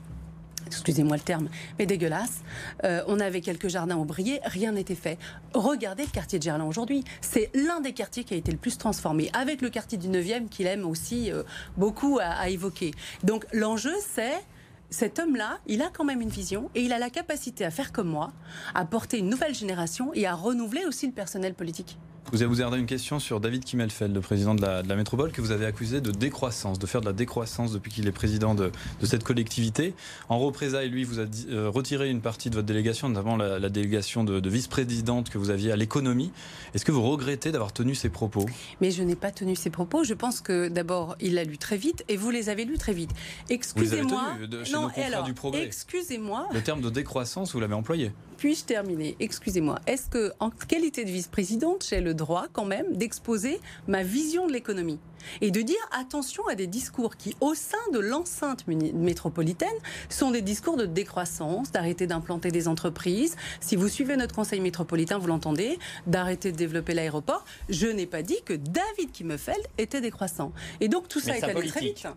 excusez-moi 0.67 1.17
le 1.17 1.23
terme, 1.23 1.49
mais 1.79 1.85
dégueulasse. 1.85 2.41
Euh, 2.83 3.03
on 3.07 3.19
avait 3.19 3.41
quelques 3.41 3.67
jardins 3.67 3.97
oubliés, 3.97 4.39
rien 4.43 4.71
n'était 4.71 4.95
fait. 4.95 5.17
Regardez 5.53 6.03
le 6.03 6.09
quartier 6.09 6.39
de 6.39 6.43
Gerland 6.43 6.67
aujourd'hui. 6.67 7.03
C'est 7.21 7.49
l'un 7.53 7.79
des 7.81 7.93
quartiers 7.93 8.23
qui 8.23 8.33
a 8.33 8.37
été 8.37 8.51
le 8.51 8.57
plus 8.57 8.77
transformé, 8.77 9.29
avec 9.33 9.61
le 9.61 9.69
quartier 9.69 9.97
du 9.97 10.07
9e 10.07 10.49
qu'il 10.49 10.67
aime 10.67 10.85
aussi 10.85 11.31
euh, 11.31 11.43
beaucoup 11.77 12.19
à, 12.21 12.49
évoquer. 12.49 12.91
Donc 13.23 13.45
l'enjeu, 13.53 13.93
c'est 14.13 14.41
cet 14.89 15.17
homme-là, 15.17 15.57
il 15.65 15.81
a 15.81 15.89
quand 15.91 16.03
même 16.03 16.21
une 16.21 16.29
vision 16.29 16.69
et 16.75 16.81
il 16.81 16.93
a 16.93 16.99
la 16.99 17.09
capacité 17.09 17.65
à 17.65 17.71
faire 17.71 17.91
comme 17.91 18.09
moi, 18.09 18.31
à 18.75 18.85
porter 18.85 19.17
une 19.17 19.29
nouvelle 19.29 19.55
génération 19.55 20.11
et 20.13 20.27
à 20.27 20.35
renouveler 20.35 20.85
aussi 20.85 21.07
le 21.07 21.13
personnel 21.13 21.55
politique. 21.55 21.97
Vous 22.31 22.41
avez 22.41 22.51
vous 22.51 22.61
une 22.75 22.85
question 22.85 23.19
sur 23.19 23.39
David 23.39 23.63
Kimmelfeld, 23.63 24.13
le 24.13 24.21
président 24.21 24.55
de 24.55 24.61
la, 24.61 24.95
métropole, 24.95 25.31
que 25.31 25.41
vous 25.41 25.51
avez 25.51 25.65
accusé 25.65 26.01
de 26.01 26.09
décroissance, 26.09 26.79
de 26.79 26.87
faire 26.87 27.01
de 27.01 27.05
la 27.05 27.13
décroissance 27.13 27.73
depuis 27.73 27.91
qu'il 27.91 28.07
est 28.07 28.11
président 28.11 28.55
de, 28.55 28.71
cette 29.03 29.23
collectivité. 29.23 29.93
En 30.29 30.39
représailles, 30.39 30.89
lui, 30.89 31.03
vous 31.03 31.19
a 31.19 31.25
euh, 31.49 31.69
retiré 31.69 32.09
une 32.09 32.21
partie 32.21 32.49
de 32.49 32.55
votre 32.55 32.65
délégation, 32.65 33.09
notamment 33.09 33.37
la, 33.37 33.69
délégation 33.69 34.23
de, 34.23 34.49
vice-présidente 34.49 35.29
que 35.29 35.37
vous 35.37 35.51
aviez 35.51 35.71
à 35.71 35.75
l'économie. 35.75 36.31
Est-ce 36.73 36.85
que 36.85 36.91
vous 36.91 37.03
regrettez 37.03 37.51
d'avoir 37.51 37.71
tenu 37.71 37.93
ces 37.93 38.09
propos? 38.09 38.47
Mais 38.81 38.89
je 38.89 39.03
n'ai 39.03 39.15
pas 39.15 39.31
tenu 39.31 39.55
ces 39.55 39.69
propos. 39.69 40.03
Je 40.03 40.15
pense 40.15 40.41
que 40.41 40.69
d'abord, 40.69 41.15
il 41.19 41.35
l'a 41.35 41.43
lu 41.43 41.57
très 41.57 41.77
vite 41.77 42.03
et 42.07 42.17
vous 42.17 42.31
les 42.31 42.49
avez 42.49 42.65
lus 42.65 42.77
très 42.77 42.93
vite. 42.93 43.11
Excusez-moi. 43.49 44.37
Non, 44.71 44.89
alors, 44.95 45.23
du 45.23 45.33
progrès. 45.33 45.63
Excusez-moi. 45.65 46.47
Le 46.51 46.61
terme 46.61 46.81
de 46.81 46.89
décroissance, 46.89 47.53
vous 47.53 47.59
l'avez 47.59 47.75
employé? 47.75 48.11
Puis-je 48.37 48.65
terminer? 48.65 49.15
Excusez-moi. 49.19 49.79
Est-ce 49.87 50.09
que, 50.09 50.33
en 50.39 50.49
qualité 50.49 51.05
de 51.05 51.09
vice-présidente, 51.09 51.85
j'ai 51.89 52.01
le 52.01 52.12
droit 52.13 52.47
quand 52.53 52.65
même 52.65 52.95
d'exposer 52.95 53.59
ma 53.87 54.03
vision 54.03 54.47
de 54.47 54.53
l'économie 54.53 54.99
et 55.41 55.51
de 55.51 55.61
dire 55.61 55.77
attention 55.91 56.45
à 56.47 56.55
des 56.55 56.67
discours 56.67 57.15
qui, 57.15 57.35
au 57.41 57.53
sein 57.53 57.77
de 57.93 57.99
l'enceinte 57.99 58.65
métropolitaine, 58.67 59.69
sont 60.09 60.31
des 60.31 60.41
discours 60.41 60.77
de 60.77 60.85
décroissance, 60.85 61.71
d'arrêter 61.71 62.07
d'implanter 62.07 62.51
des 62.51 62.67
entreprises. 62.67 63.35
Si 63.61 63.75
vous 63.75 63.87
suivez 63.87 64.17
notre 64.17 64.35
conseil 64.35 64.59
métropolitain, 64.59 65.17
vous 65.17 65.27
l'entendez, 65.27 65.79
d'arrêter 66.07 66.51
de 66.51 66.57
développer 66.57 66.93
l'aéroport. 66.93 67.45
Je 67.69 67.87
n'ai 67.87 68.05
pas 68.05 68.21
dit 68.21 68.41
que 68.45 68.53
David 68.53 69.11
Kimmefeld 69.11 69.65
était 69.77 70.01
décroissant. 70.01 70.51
Et 70.81 70.87
donc 70.87 71.07
tout 71.07 71.19
ça 71.19 71.37
est 71.37 71.43
allé 71.43 71.67
très 71.67 71.79
vite. 71.79 72.07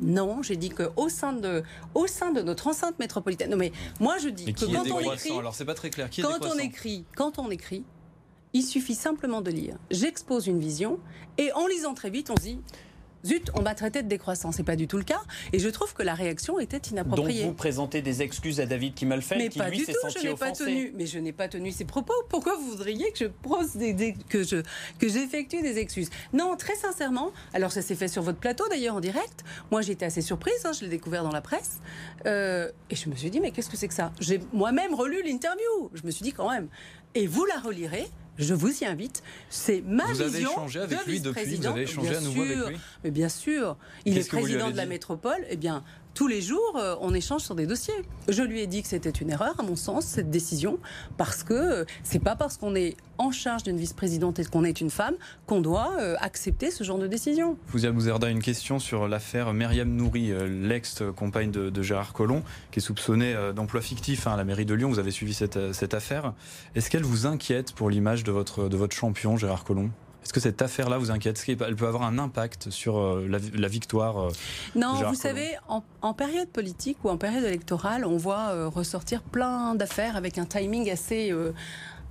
Non, 0.00 0.42
j'ai 0.42 0.56
dit 0.56 0.70
qu'au 0.70 1.08
sein 1.08 1.32
de, 1.32 1.62
au 1.94 2.06
sein 2.06 2.32
de 2.32 2.40
notre 2.40 2.66
enceinte 2.66 2.98
métropolitaine. 2.98 3.50
Non, 3.50 3.58
mais 3.58 3.72
moi 4.00 4.16
je 4.18 4.28
dis 4.28 4.52
que 4.54 4.64
quand 4.64 4.90
on 4.90 5.00
écrit, 5.00 5.38
alors? 5.38 5.54
C'est 5.54 5.64
pas 5.64 5.74
très 5.74 5.90
clair. 5.90 6.08
quand 6.22 6.46
on 6.46 6.58
écrit, 6.58 7.04
quand 7.14 7.38
on 7.38 7.50
écrit, 7.50 7.84
il 8.52 8.62
suffit 8.62 8.94
simplement 8.94 9.40
de 9.40 9.50
lire. 9.50 9.76
J'expose 9.90 10.46
une 10.46 10.60
vision 10.60 10.98
et 11.38 11.52
en 11.52 11.66
lisant 11.66 11.94
très 11.94 12.10
vite, 12.10 12.30
on 12.30 12.36
se 12.36 12.42
dit 12.42 12.60
zut, 13.24 13.50
on 13.54 13.62
m'a 13.62 13.74
traité 13.74 14.02
de 14.02 14.08
décroissant. 14.08 14.52
C'est 14.52 14.62
pas 14.62 14.76
du 14.76 14.88
tout 14.88 14.96
le 14.96 15.04
cas. 15.04 15.20
Et 15.52 15.58
je 15.58 15.68
trouve 15.68 15.94
que 15.94 16.02
la 16.02 16.14
réaction 16.14 16.58
était 16.58 16.78
inappropriée. 16.90 17.42
Donc 17.42 17.50
vous 17.50 17.56
présentez 17.56 18.02
des 18.02 18.22
excuses 18.22 18.60
à 18.60 18.66
David 18.66 18.94
Kimmelfeld 18.94 19.42
mais 19.42 19.48
qui 19.48 19.58
pas 19.58 19.68
lui 19.68 19.80
s'est 19.80 19.92
senti 19.92 20.26
je 20.26 20.34
Pas 20.34 20.52
tenu, 20.52 20.92
mais 20.96 21.06
je 21.06 21.18
n'ai 21.18 21.32
pas 21.32 21.48
tenu 21.48 21.70
ses 21.70 21.84
propos. 21.84 22.14
Pourquoi 22.28 22.56
vous 22.56 22.70
voudriez 22.70 23.10
que 23.12 23.18
je 23.18 23.26
pose 23.26 23.74
des, 23.74 24.14
que 24.28 24.42
je 24.42 24.62
que 24.98 25.08
j'effectue 25.08 25.62
des 25.62 25.78
excuses? 25.78 26.10
Non, 26.32 26.56
très 26.56 26.74
sincèrement. 26.74 27.32
Alors 27.54 27.72
ça 27.72 27.82
s'est 27.82 27.94
fait 27.94 28.08
sur 28.08 28.22
votre 28.22 28.38
plateau 28.38 28.64
d'ailleurs 28.68 28.96
en 28.96 29.00
direct. 29.00 29.44
Moi 29.70 29.82
j'étais 29.82 30.06
assez 30.06 30.22
surprise. 30.22 30.52
Hein, 30.64 30.72
je 30.72 30.82
l'ai 30.82 30.90
découvert 30.90 31.22
dans 31.22 31.32
la 31.32 31.40
presse 31.40 31.80
euh, 32.26 32.70
et 32.90 32.96
je 32.96 33.08
me 33.08 33.14
suis 33.14 33.30
dit 33.30 33.40
mais 33.40 33.50
qu'est-ce 33.50 33.70
que 33.70 33.76
c'est 33.76 33.88
que 33.88 33.94
ça? 33.94 34.12
J'ai 34.20 34.40
moi-même 34.52 34.94
relu 34.94 35.22
l'interview. 35.22 35.90
Je 35.94 36.04
me 36.04 36.10
suis 36.10 36.22
dit 36.22 36.32
quand 36.32 36.50
même. 36.50 36.68
Et 37.14 37.26
vous 37.26 37.44
la 37.44 37.60
relirez 37.60 38.08
je 38.38 38.54
vous 38.54 38.82
y 38.82 38.84
invite. 38.84 39.22
C'est 39.50 39.82
ma 39.86 40.06
vision. 40.06 40.14
Vous 40.14 40.22
avez 40.22 40.40
échangé 40.40 40.80
avec 40.80 41.06
lui 41.06 41.20
depuis 41.20 41.56
Vous 41.56 41.66
avez 41.66 41.82
échangé 41.82 42.16
à 42.16 42.20
nouveau 42.20 42.42
avec 42.42 42.68
lui 42.68 42.76
Mais 43.04 43.10
bien 43.10 43.28
sûr. 43.28 43.76
Il 44.04 44.18
est 44.18 44.28
président 44.28 44.70
de 44.70 44.76
la 44.76 44.86
métropole. 44.86 45.44
Eh 45.50 45.56
bien, 45.56 45.84
tous 46.14 46.28
les 46.28 46.42
jours, 46.42 46.76
euh, 46.76 46.94
on 47.00 47.14
échange 47.14 47.42
sur 47.42 47.54
des 47.54 47.66
dossiers. 47.66 47.94
Je 48.28 48.42
lui 48.42 48.60
ai 48.60 48.66
dit 48.66 48.82
que 48.82 48.88
c'était 48.88 49.10
une 49.10 49.30
erreur, 49.30 49.54
à 49.58 49.62
mon 49.62 49.76
sens, 49.76 50.04
cette 50.04 50.30
décision, 50.30 50.78
parce 51.16 51.42
que 51.42 51.54
euh, 51.54 51.84
c'est 52.02 52.18
pas 52.18 52.36
parce 52.36 52.58
qu'on 52.58 52.74
est 52.74 52.96
en 53.18 53.30
charge 53.30 53.62
d'une 53.62 53.78
vice-présidente 53.78 54.38
et 54.38 54.44
qu'on 54.44 54.64
est 54.64 54.80
une 54.80 54.90
femme 54.90 55.14
qu'on 55.46 55.60
doit 55.60 55.92
euh, 56.00 56.16
accepter 56.20 56.70
ce 56.70 56.84
genre 56.84 56.98
de 56.98 57.06
décision. 57.06 57.56
Vous 57.68 57.86
avez 57.86 58.30
une 58.30 58.42
question 58.42 58.78
sur 58.78 59.08
l'affaire 59.08 59.52
Myriam 59.52 59.88
Nouri, 59.88 60.32
l'ex-compagne 60.48 61.50
de, 61.50 61.82
Gérard 61.82 62.12
Collomb, 62.12 62.42
qui 62.70 62.80
est 62.80 62.82
soupçonnée 62.82 63.34
d'emploi 63.54 63.80
fictif 63.80 64.26
hein, 64.26 64.34
à 64.34 64.36
la 64.36 64.44
mairie 64.44 64.66
de 64.66 64.74
Lyon. 64.74 64.90
Vous 64.90 64.98
avez 64.98 65.10
suivi 65.10 65.34
cette, 65.34 65.94
affaire. 65.94 66.34
Est-ce 66.74 66.90
qu'elle 66.90 67.04
vous 67.04 67.26
inquiète 67.26 67.72
pour 67.72 67.90
l'image 67.90 68.24
de 68.24 68.32
votre, 68.32 68.68
de 68.68 68.76
votre 68.76 68.94
champion, 68.94 69.36
Gérard 69.36 69.64
Collomb? 69.64 69.90
Est-ce 70.22 70.32
que 70.32 70.40
cette 70.40 70.62
affaire-là 70.62 70.98
vous 70.98 71.10
inquiète? 71.10 71.36
Est-ce 71.36 71.46
qu'elle 71.46 71.76
peut 71.76 71.86
avoir 71.86 72.04
un 72.04 72.18
impact 72.18 72.70
sur 72.70 72.98
euh, 72.98 73.28
la, 73.28 73.68
victoire 73.68 74.28
Non, 74.74 74.94
vous 74.94 75.14
savez, 75.14 75.56
en, 75.68 76.14
période 76.14 76.48
politique 76.48 76.98
ou 77.04 77.10
en 77.10 77.16
période 77.16 77.44
électorale, 77.44 78.04
on 78.04 78.16
voit 78.16 78.68
ressortir 78.68 79.22
plein 79.22 79.74
d'affaires 79.74 80.16
avec 80.16 80.38
un 80.38 80.44
timing 80.44 80.90
assez 80.90 81.32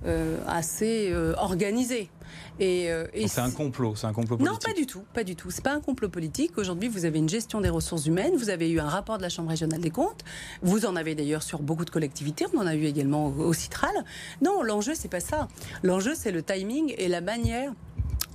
euh, 0.04 0.38
assez 0.48 1.10
euh, 1.12 1.32
organisé. 1.36 2.10
Et, 2.58 2.90
euh, 2.90 3.06
c'est 3.26 3.40
un 3.40 3.52
complot, 3.52 3.94
c'est 3.94 4.08
un 4.08 4.12
complot 4.12 4.36
politique. 4.36 4.52
Non, 4.52 4.58
pas 4.58 4.76
du 4.76 4.84
tout, 4.84 5.04
pas 5.14 5.22
du 5.22 5.36
tout. 5.36 5.52
C'est 5.52 5.62
pas 5.62 5.72
un 5.72 5.80
complot 5.80 6.08
politique. 6.08 6.58
Aujourd'hui, 6.58 6.88
vous 6.88 7.04
avez 7.04 7.20
une 7.20 7.28
gestion 7.28 7.60
des 7.60 7.68
ressources 7.68 8.06
humaines. 8.06 8.34
Vous 8.36 8.50
avez 8.50 8.68
eu 8.68 8.80
un 8.80 8.88
rapport 8.88 9.18
de 9.18 9.22
la 9.22 9.28
Chambre 9.28 9.50
régionale 9.50 9.80
des 9.80 9.90
comptes. 9.90 10.24
Vous 10.60 10.86
en 10.86 10.96
avez 10.96 11.14
d'ailleurs 11.14 11.44
sur 11.44 11.62
beaucoup 11.62 11.84
de 11.84 11.90
collectivités. 11.90 12.46
On 12.52 12.58
en 12.58 12.66
a 12.66 12.74
eu 12.74 12.84
également 12.84 13.26
au, 13.26 13.52
Citral. 13.52 13.92
Non, 14.40 14.62
l'enjeu 14.62 14.94
c'est 14.96 15.10
pas 15.10 15.20
ça. 15.20 15.46
L'enjeu 15.84 16.14
c'est 16.16 16.32
le 16.32 16.42
timing 16.42 16.94
et 16.98 17.06
la 17.06 17.20
manière 17.20 17.72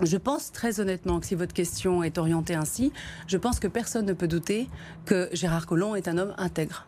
je 0.02 0.18
pense 0.18 0.52
très 0.52 0.80
honnêtement 0.80 1.20
que 1.20 1.26
si 1.26 1.36
votre 1.36 1.54
question 1.54 2.04
est 2.04 2.18
orientée 2.18 2.56
ainsi, 2.56 2.92
je 3.28 3.38
pense 3.38 3.60
que 3.60 3.68
personne 3.68 4.06
ne 4.06 4.14
peut 4.14 4.28
douter 4.28 4.70
que 5.06 5.30
Gérard 5.34 5.66
Collomb 5.66 5.96
est 5.96 6.08
un 6.08 6.18
homme 6.18 6.34
intègre. 6.38 6.88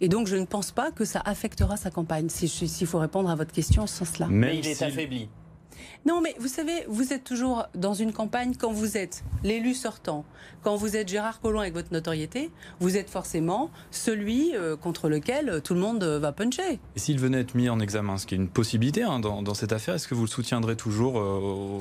Et 0.00 0.08
donc, 0.08 0.26
je 0.26 0.36
ne 0.36 0.44
pense 0.44 0.72
pas 0.72 0.90
que 0.90 1.04
ça 1.04 1.22
affectera 1.24 1.76
sa 1.76 1.90
campagne, 1.90 2.28
s'il 2.28 2.86
faut 2.86 2.98
répondre 2.98 3.30
à 3.30 3.34
votre 3.34 3.52
question 3.52 3.84
en 3.84 3.86
ce 3.86 3.96
sens-là. 3.96 4.26
Mais 4.28 4.58
il 4.58 4.66
est 4.66 4.82
affaibli. 4.82 5.28
Non, 6.04 6.20
mais 6.20 6.34
vous 6.38 6.48
savez, 6.48 6.84
vous 6.88 7.12
êtes 7.12 7.24
toujours 7.24 7.66
dans 7.74 7.94
une 7.94 8.12
campagne 8.12 8.54
quand 8.58 8.72
vous 8.72 8.96
êtes 8.96 9.24
l'élu 9.44 9.74
sortant, 9.74 10.24
quand 10.62 10.76
vous 10.76 10.96
êtes 10.96 11.08
Gérard 11.08 11.40
Collomb 11.40 11.60
avec 11.60 11.74
votre 11.74 11.92
notoriété, 11.92 12.50
vous 12.80 12.96
êtes 12.96 13.10
forcément 13.10 13.70
celui 13.90 14.54
euh, 14.54 14.76
contre 14.76 15.08
lequel 15.08 15.60
tout 15.62 15.74
le 15.74 15.80
monde 15.80 16.02
euh, 16.02 16.18
va 16.18 16.32
puncher. 16.32 16.78
Et 16.94 16.98
s'il 16.98 17.18
venait 17.18 17.40
être 17.40 17.54
mis 17.54 17.68
en 17.68 17.80
examen, 17.80 18.18
ce 18.18 18.26
qui 18.26 18.34
est 18.34 18.38
une 18.38 18.48
possibilité 18.48 19.02
hein, 19.02 19.20
dans, 19.20 19.54
cette 19.54 19.72
affaire, 19.72 19.94
est-ce 19.94 20.08
que 20.08 20.14
vous 20.14 20.22
le 20.22 20.28
soutiendrez 20.28 20.76
toujours 20.76 21.18
euh, 21.18 21.80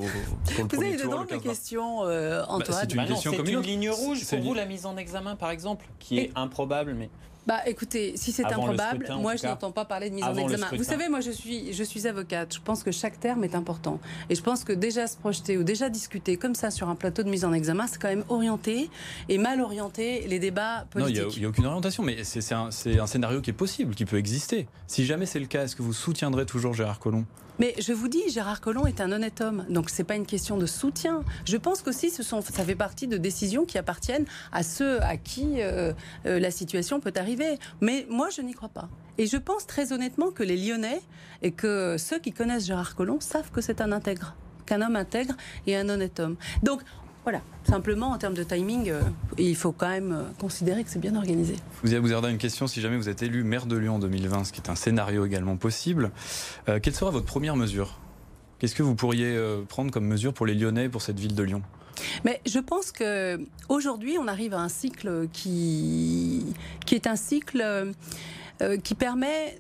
pour 0.56 0.66
le 0.66 0.78
Vous 0.78 0.84
avez 0.84 0.98
de 0.98 1.04
drôles 1.04 1.28
questions, 1.42 2.00
Antoine. 2.00 2.60
Bah, 2.60 2.78
c'est 2.82 2.94
une, 2.94 3.06
question 3.06 3.32
une 3.34 3.62
ligne 3.62 3.90
rouge 3.90 4.26
pour 4.28 4.40
vous, 4.40 4.54
la 4.54 4.66
mise 4.66 4.86
en 4.86 4.98
examen, 4.98 5.36
par 5.36 5.50
exemple, 5.50 5.86
qui 6.00 6.20
est 6.20 6.32
improbable, 6.36 6.96
mais... 6.98 7.10
Bah 7.48 7.60
écoutez, 7.68 8.14
si 8.16 8.32
c'est 8.32 8.46
improbable, 8.46 9.08
moi 9.20 9.36
je 9.36 9.46
n'entends 9.46 9.72
pas 9.72 9.86
parler 9.86 10.10
de 10.10 10.16
mise 10.16 10.24
en 10.24 10.36
examen. 10.36 10.68
Vous 10.76 10.84
savez, 10.84 11.10
moi 11.10 11.20
je 11.20 11.32
suis, 11.32 11.74
je 11.74 11.84
suis 11.84 12.08
avocate, 12.08 12.56
je 12.56 12.60
pense 12.60 12.84
que 12.84 12.92
chaque 12.92 13.20
terme 13.20 13.44
est 13.44 13.56
important. 13.56 14.00
Et 14.30 14.36
je 14.36 14.42
pense 14.42 14.64
que 14.64 14.74
déjà 14.74 15.08
se 15.08 15.18
projeter 15.18 15.58
ou 15.58 15.64
déjà 15.64 15.90
discuter 15.90 16.38
comme 16.38 16.56
ça 16.56 16.72
sur 16.72 16.90
un 16.90 16.96
plateau 16.96 17.24
de 17.24 17.30
mise 17.30 17.46
en 17.46 17.54
examen, 17.54 17.86
c'est 17.88 18.02
quand 18.02 18.08
même 18.08 18.26
orienté 18.30 18.90
et 19.30 19.38
mal 19.38 19.62
orienté 19.62 20.28
les 20.28 20.40
débats 20.40 20.86
politiques. 20.90 21.22
Non, 21.22 21.30
il 21.30 21.40
n'y 21.40 21.46
a, 21.46 21.50
aucune 21.50 21.66
orientation, 21.66 22.04
mais 22.04 22.24
c'est 22.24 22.54
un, 22.54 22.70
un, 22.70 23.08
scénario 23.08 23.42
qui 23.42 23.52
est 23.52 23.54
possible, 23.54 23.94
qui 23.94 24.06
peut 24.06 24.18
exister. 24.18 24.68
Si 24.88 25.06
jamais 25.06 25.26
c'est 25.26 25.40
le 25.40 25.46
cas, 25.46 25.64
est-ce 25.64 25.76
que 25.76 25.84
vous 25.84 25.94
soutiendrez 25.94 26.46
toujours 26.46 26.74
Gérard 26.74 27.00
Collomb? 27.00 27.26
Mais 27.60 27.74
je 27.80 27.94
vous 27.94 28.08
dis, 28.08 28.22
Gérard 28.30 28.62
Collomb 28.62 28.86
est 28.86 29.02
un 29.02 29.12
honnête 29.12 29.42
homme, 29.42 29.66
donc 29.70 29.90
c'est 29.90 30.04
pas 30.04 30.16
une 30.16 30.26
question 30.26 30.58
de 30.58 30.66
soutien. 30.66 31.24
Je 31.46 31.58
pense 31.58 31.82
qu'aussi, 31.82 32.10
ce 32.10 32.24
sont, 32.24 32.42
ça 32.42 32.64
fait 32.64 32.76
partie 32.76 33.08
de 33.08 33.18
décisions 33.18 33.66
qui 33.66 33.78
appartiennent 33.78 34.26
à 34.52 34.64
ceux 34.64 35.02
à 35.02 35.18
qui 35.18 35.62
euh, 35.62 35.94
euh, 36.26 36.40
la 36.40 36.52
situation 36.52 37.00
peut 37.00 37.14
arriver. 37.16 37.58
Mais 37.82 38.06
moi, 38.10 38.30
je 38.30 38.42
n'y 38.42 38.54
crois 38.54 38.70
pas. 38.70 38.90
Et 39.18 39.28
je 39.28 39.38
pense 39.38 39.66
très 39.66 39.94
honnêtement 39.94 40.32
que 40.32 40.44
les 40.44 40.58
Lyonnais 40.58 41.02
et 41.42 41.52
que 41.52 41.98
ceux 41.98 42.20
qui 42.20 42.32
connaissent 42.32 42.66
Gérard 42.66 42.96
Collomb 42.96 43.20
savent 43.22 43.52
que 43.52 43.62
c'est 43.62 43.82
un 43.82 43.92
intègre 43.92 44.36
qu'un 44.66 44.82
homme 44.82 44.96
intègre 44.96 45.36
et 45.68 45.76
un 45.78 45.88
honnête 45.90 46.20
homme. 46.20 46.38
Donc, 46.64 46.82
voilà, 47.26 47.42
simplement 47.64 48.12
en 48.12 48.20
termes 48.20 48.36
de 48.36 48.44
timing, 48.44 48.92
euh, 48.92 49.02
il 49.40 49.56
faut 49.56 49.72
quand 49.72 49.90
même 49.90 50.12
euh, 50.12 50.24
considérer 50.40 50.84
que 50.84 50.92
c'est 50.92 51.00
bien 51.00 51.16
organisé. 51.16 51.56
Vous 51.82 51.92
avez 51.92 52.00
vous 52.00 52.28
une 52.28 52.38
question 52.38 52.68
si 52.68 52.82
jamais 52.82 52.98
vous 52.98 53.10
êtes 53.10 53.24
élu 53.24 53.44
maire 53.44 53.66
de 53.66 53.76
Lyon 53.76 53.96
en 53.96 54.00
2020, 54.00 54.44
ce 54.44 54.54
qui 54.54 54.62
est 54.62 54.70
un 54.70 54.76
scénario 54.76 55.26
également 55.26 55.58
possible. 55.58 56.12
Euh, 56.70 56.80
quelle 56.80 56.94
sera 56.94 57.10
votre 57.10 57.26
première 57.26 57.56
mesure? 57.56 58.00
Qu'est-ce 58.60 58.76
que 58.76 58.84
vous 58.84 58.94
pourriez 58.94 59.38
prendre 59.68 59.92
comme 59.92 60.06
mesure 60.06 60.34
pour 60.34 60.46
les 60.46 60.54
Lyonnais, 60.54 60.88
pour 60.88 61.02
cette 61.02 61.20
ville 61.20 61.36
de 61.36 61.44
Lyon? 61.44 61.62
Mais 62.24 62.42
je 62.46 62.60
pense 62.60 62.92
que 62.92 63.40
aujourd'hui, 63.70 64.18
on 64.20 64.28
arrive 64.28 64.54
à 64.54 64.60
un 64.60 64.70
cycle 64.70 65.28
qui, 65.34 66.46
qui 66.86 66.96
est 66.96 67.06
un 67.06 67.18
cycle 67.18 67.92
qui 68.82 68.96
permet 68.96 69.60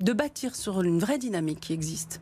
de 0.00 0.12
bâtir 0.12 0.54
sur 0.54 0.82
une 0.82 0.98
vraie 0.98 1.16
dynamique 1.16 1.60
qui 1.60 1.72
existe. 1.72 2.20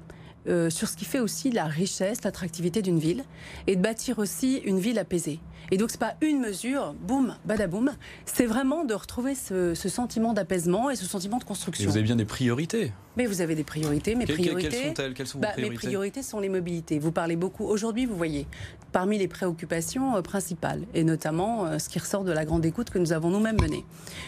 Euh, 0.49 0.71
sur 0.71 0.89
ce 0.89 0.97
qui 0.97 1.05
fait 1.05 1.21
aussi 1.21 1.53
la 1.53 1.67
richesse, 1.67 2.25
l'attractivité 2.25 2.83
d'une 2.83 2.99
ville, 2.99 3.25
et 3.69 3.77
de 3.77 3.81
bâtir 3.81 4.19
aussi 4.19 4.57
une 4.65 4.81
ville 4.81 4.99
apaisée. 4.99 5.39
Et 5.71 5.77
donc, 5.77 5.91
c'est 5.91 6.01
pas 6.01 6.15
une 6.21 6.41
mesure, 6.41 6.95
boum, 6.95 7.37
badaboum. 7.45 7.93
C'est 8.25 8.47
vraiment 8.47 8.85
de 8.85 8.93
retrouver 8.93 9.37
ce, 9.37 9.75
sentiment 9.75 10.33
d'apaisement 10.33 10.91
et 10.91 10.97
ce 10.97 11.05
sentiment 11.05 11.39
de 11.39 11.45
construction. 11.45 11.85
Et 11.85 11.87
vous 11.87 11.97
avez 11.97 12.05
bien 12.05 12.17
des 12.17 12.25
priorités. 12.25 12.93
Mais 13.17 13.27
vous 13.27 13.41
avez 13.41 13.55
des 13.55 13.63
priorités. 13.63 14.17
Mes 14.17 14.27
priorités. 14.27 14.69
Quelles 14.69 14.87
sont-elles? 14.89 15.15
Quelles 15.15 15.27
sont 15.29 15.39
vos 15.39 15.43
priorités 15.43 15.63
bah, 15.63 15.71
Mes 15.71 15.77
priorités 15.77 16.23
sont 16.23 16.41
les 16.41 16.49
mobilités. 16.49 16.99
Vous 16.99 17.13
parlez 17.13 17.37
beaucoup. 17.37 17.65
Aujourd'hui, 17.65 18.07
vous 18.07 18.17
voyez, 18.17 18.49
parmi 18.93 19.19
les 19.19 19.29
préoccupations 19.29 20.17
euh, 20.17 20.23
principales, 20.23 20.83
et 20.95 21.03
notamment 21.03 21.65
euh, 21.65 21.79
ce 21.79 21.89
qui 21.89 21.99
ressort 21.99 22.25
de 22.25 22.33
la 22.33 22.45
grande 22.45 22.65
écoute 22.65 22.91
que 22.91 22.99
nous 22.99 23.13
avons 23.13 23.31
nous-mêmes 23.31 23.61
menée, 23.61 23.85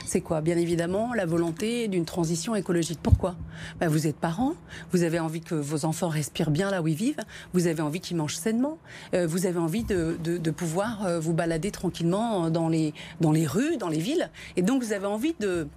c'est 0.07 0.23
quoi? 0.23 0.41
Bien 0.41 0.57
évidemment, 0.57 1.13
la 1.15 1.27
volonté 1.27 1.87
d'une 1.89 2.05
transition 2.05 2.55
écologique. 2.55 2.99
Pourquoi? 3.03 3.37
Bah, 3.79 3.89
Vous 3.89 4.07
êtes 4.07 4.17
parents, 4.17 4.55
vous 4.93 5.03
avez 5.03 5.21
envie 5.21 5.43
que 5.43 5.55
vos 5.55 5.85
enfants 5.85 6.09
respirent 6.09 6.51
bien 6.51 6.71
là 6.71 6.83
où 6.83 6.89
ils 6.89 6.97
vivent, 6.97 7.23
vous 7.53 7.67
avez 7.67 7.83
envie 7.83 8.01
qu'ils 8.01 8.17
mangent 8.17 8.37
sainement, 8.37 8.79
euh, 9.13 9.27
vous 9.27 9.47
avez 9.47 9.59
envie 9.59 9.85
de, 9.85 10.17
de 10.23 10.51
pouvoir 10.51 11.21
vous 11.21 11.35
balader 11.35 11.71
tranquillement 11.71 12.51
dans 12.51 12.69
les, 12.69 12.95
dans 13.21 13.33
les 13.33 13.47
rues, 13.47 13.77
dans 13.77 13.89
les 13.89 13.99
villes. 13.99 14.31
Et 14.57 14.63
donc, 14.63 14.83
vous 14.83 14.93
avez 14.93 15.07
envie 15.07 15.35
de, 15.41 15.69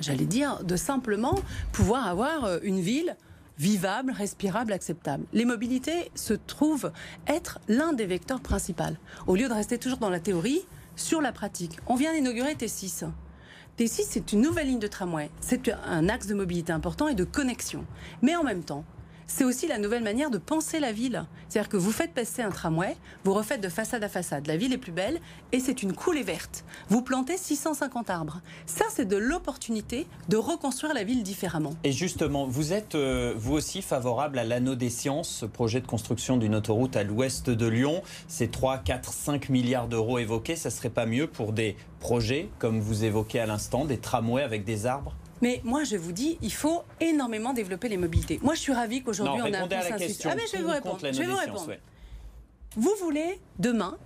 j'allais 0.00 0.24
dire, 0.24 0.62
de 0.64 0.76
simplement 0.76 1.34
pouvoir 1.72 2.06
avoir 2.06 2.58
une 2.62 2.80
ville 2.80 3.16
vivable, 3.58 4.12
respirable, 4.12 4.72
acceptable. 4.72 5.24
Les 5.32 5.44
mobilités 5.44 6.10
se 6.14 6.34
trouvent 6.34 6.92
être 7.26 7.60
l'un 7.68 7.92
des 7.92 8.06
vecteurs 8.06 8.40
principaux. 8.40 8.82
Au 9.26 9.36
lieu 9.36 9.48
de 9.48 9.54
rester 9.54 9.78
toujours 9.78 9.98
dans 9.98 10.10
la 10.10 10.20
théorie, 10.20 10.64
sur 10.96 11.20
la 11.20 11.32
pratique. 11.32 11.78
On 11.86 11.96
vient 11.96 12.12
d'inaugurer 12.12 12.54
T6. 12.54 13.04
T6, 13.78 14.06
c'est 14.08 14.32
une 14.32 14.40
nouvelle 14.40 14.68
ligne 14.68 14.78
de 14.78 14.86
tramway. 14.86 15.30
C'est 15.40 15.68
un 15.68 16.08
axe 16.08 16.26
de 16.26 16.34
mobilité 16.34 16.72
important 16.72 17.08
et 17.08 17.14
de 17.14 17.24
connexion. 17.24 17.84
Mais 18.22 18.36
en 18.36 18.44
même 18.44 18.62
temps, 18.62 18.84
c'est 19.26 19.44
aussi 19.44 19.66
la 19.66 19.78
nouvelle 19.78 20.02
manière 20.02 20.30
de 20.30 20.38
penser 20.38 20.80
la 20.80 20.92
ville. 20.92 21.24
C'est-à-dire 21.48 21.68
que 21.68 21.76
vous 21.76 21.92
faites 21.92 22.12
passer 22.12 22.42
un 22.42 22.50
tramway, 22.50 22.96
vous 23.24 23.34
refaites 23.34 23.60
de 23.60 23.68
façade 23.68 24.02
à 24.04 24.08
façade. 24.08 24.46
La 24.46 24.56
ville 24.56 24.72
est 24.72 24.78
plus 24.78 24.92
belle 24.92 25.20
et 25.52 25.60
c'est 25.60 25.82
une 25.82 25.92
coulée 25.92 26.22
verte. 26.22 26.64
Vous 26.88 27.02
plantez 27.02 27.36
650 27.36 28.10
arbres. 28.10 28.40
Ça, 28.66 28.84
c'est 28.90 29.06
de 29.06 29.16
l'opportunité 29.16 30.06
de 30.28 30.36
reconstruire 30.36 30.94
la 30.94 31.04
ville 31.04 31.22
différemment. 31.22 31.74
Et 31.84 31.92
justement, 31.92 32.46
vous 32.46 32.72
êtes 32.72 32.94
euh, 32.94 33.34
vous 33.36 33.54
aussi 33.54 33.82
favorable 33.82 34.38
à 34.38 34.44
l'anneau 34.44 34.74
des 34.74 34.90
sciences, 34.90 35.28
ce 35.28 35.46
projet 35.46 35.80
de 35.80 35.86
construction 35.86 36.36
d'une 36.36 36.54
autoroute 36.54 36.96
à 36.96 37.02
l'ouest 37.02 37.50
de 37.50 37.66
Lyon. 37.66 38.02
Ces 38.28 38.48
3, 38.48 38.78
4, 38.78 39.12
5 39.12 39.48
milliards 39.48 39.88
d'euros 39.88 40.18
évoqués, 40.18 40.56
ça 40.56 40.70
serait 40.70 40.90
pas 40.90 41.06
mieux 41.06 41.26
pour 41.26 41.52
des 41.52 41.76
projets, 42.00 42.50
comme 42.58 42.80
vous 42.80 43.04
évoquez 43.04 43.40
à 43.40 43.46
l'instant, 43.46 43.84
des 43.84 43.98
tramways 43.98 44.42
avec 44.42 44.64
des 44.64 44.86
arbres? 44.86 45.14
Mais 45.42 45.60
moi, 45.64 45.84
je 45.84 45.96
vous 45.96 46.12
dis, 46.12 46.38
il 46.42 46.52
faut 46.52 46.82
énormément 47.00 47.52
développer 47.52 47.88
les 47.88 47.96
mobilités. 47.96 48.38
Moi, 48.42 48.54
je 48.54 48.60
suis 48.60 48.72
ravie 48.72 49.02
qu'aujourd'hui, 49.02 49.42
on 49.42 49.52
a 49.52 49.58
un 49.58 49.68
à 49.68 49.90
la 49.90 49.98
question. 49.98 50.30
Ah, 50.32 50.36
mais 50.36 50.46
je 50.46 50.56
vais 50.56 50.62
vous 50.62 50.70
répondre. 50.70 50.98
Je 51.02 51.18
vais 51.18 51.26
vous 51.26 51.36
répondre. 51.36 51.72
Vous 52.76 52.94
voulez, 53.00 53.40
demain, 53.58 53.96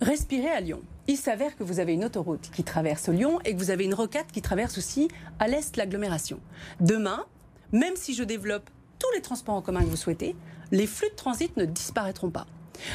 respirer 0.00 0.50
à 0.50 0.60
Lyon. 0.60 0.82
Il 1.06 1.16
s'avère 1.16 1.56
que 1.56 1.64
vous 1.64 1.80
avez 1.80 1.94
une 1.94 2.04
autoroute 2.04 2.50
qui 2.54 2.62
traverse 2.62 3.08
Lyon 3.08 3.40
et 3.44 3.54
que 3.54 3.58
vous 3.58 3.70
avez 3.70 3.84
une 3.84 3.94
rocade 3.94 4.26
qui 4.30 4.42
traverse 4.42 4.76
aussi 4.76 5.08
à 5.38 5.48
l'est 5.48 5.74
l'agglomération. 5.76 6.38
Demain, 6.80 7.24
même 7.72 7.96
si 7.96 8.14
je 8.14 8.22
développe 8.24 8.68
tous 8.98 9.10
les 9.14 9.22
transports 9.22 9.54
en 9.54 9.62
commun 9.62 9.80
que 9.80 9.86
vous 9.86 9.96
souhaitez, 9.96 10.36
les 10.70 10.86
flux 10.86 11.08
de 11.08 11.14
transit 11.14 11.56
ne 11.56 11.64
disparaîtront 11.64 12.30
pas. 12.30 12.46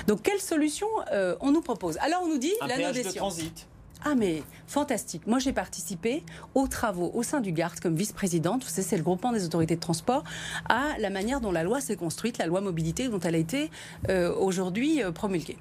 Donc, 0.07 0.21
quelle 0.21 0.39
solution 0.39 0.87
euh, 1.11 1.35
on 1.41 1.51
nous 1.51 1.61
propose? 1.61 1.97
Alors, 1.97 2.21
on 2.23 2.27
nous 2.27 2.37
dit 2.37 2.53
péage 2.59 3.01
de 3.01 3.11
transit. 3.11 3.67
Ah 4.05 4.15
mais 4.15 4.43
fantastique. 4.67 5.25
Moi 5.27 5.39
j'ai 5.39 5.53
participé 5.53 6.23
aux 6.55 6.67
travaux 6.67 7.11
au 7.13 7.23
sein 7.23 7.39
du 7.39 7.53
GART 7.53 7.75
comme 7.81 7.95
vice-présidente, 7.95 8.63
vous 8.63 8.69
savez 8.69 8.81
c'est 8.81 8.97
le 8.97 9.03
groupement 9.03 9.31
des 9.31 9.45
autorités 9.45 9.75
de 9.75 9.79
transport, 9.79 10.23
à 10.67 10.97
la 10.99 11.09
manière 11.09 11.39
dont 11.39 11.51
la 11.51 11.63
loi 11.63 11.79
s'est 11.79 11.95
construite, 11.95 12.37
la 12.37 12.45
loi 12.45 12.59
mobilité 12.59 13.07
dont 13.07 13.19
elle 13.19 13.35
a 13.35 13.37
été 13.37 13.71
euh, 14.09 14.33
aujourd'hui 14.35 15.01
euh, 15.01 15.11
promulguée. 15.11 15.57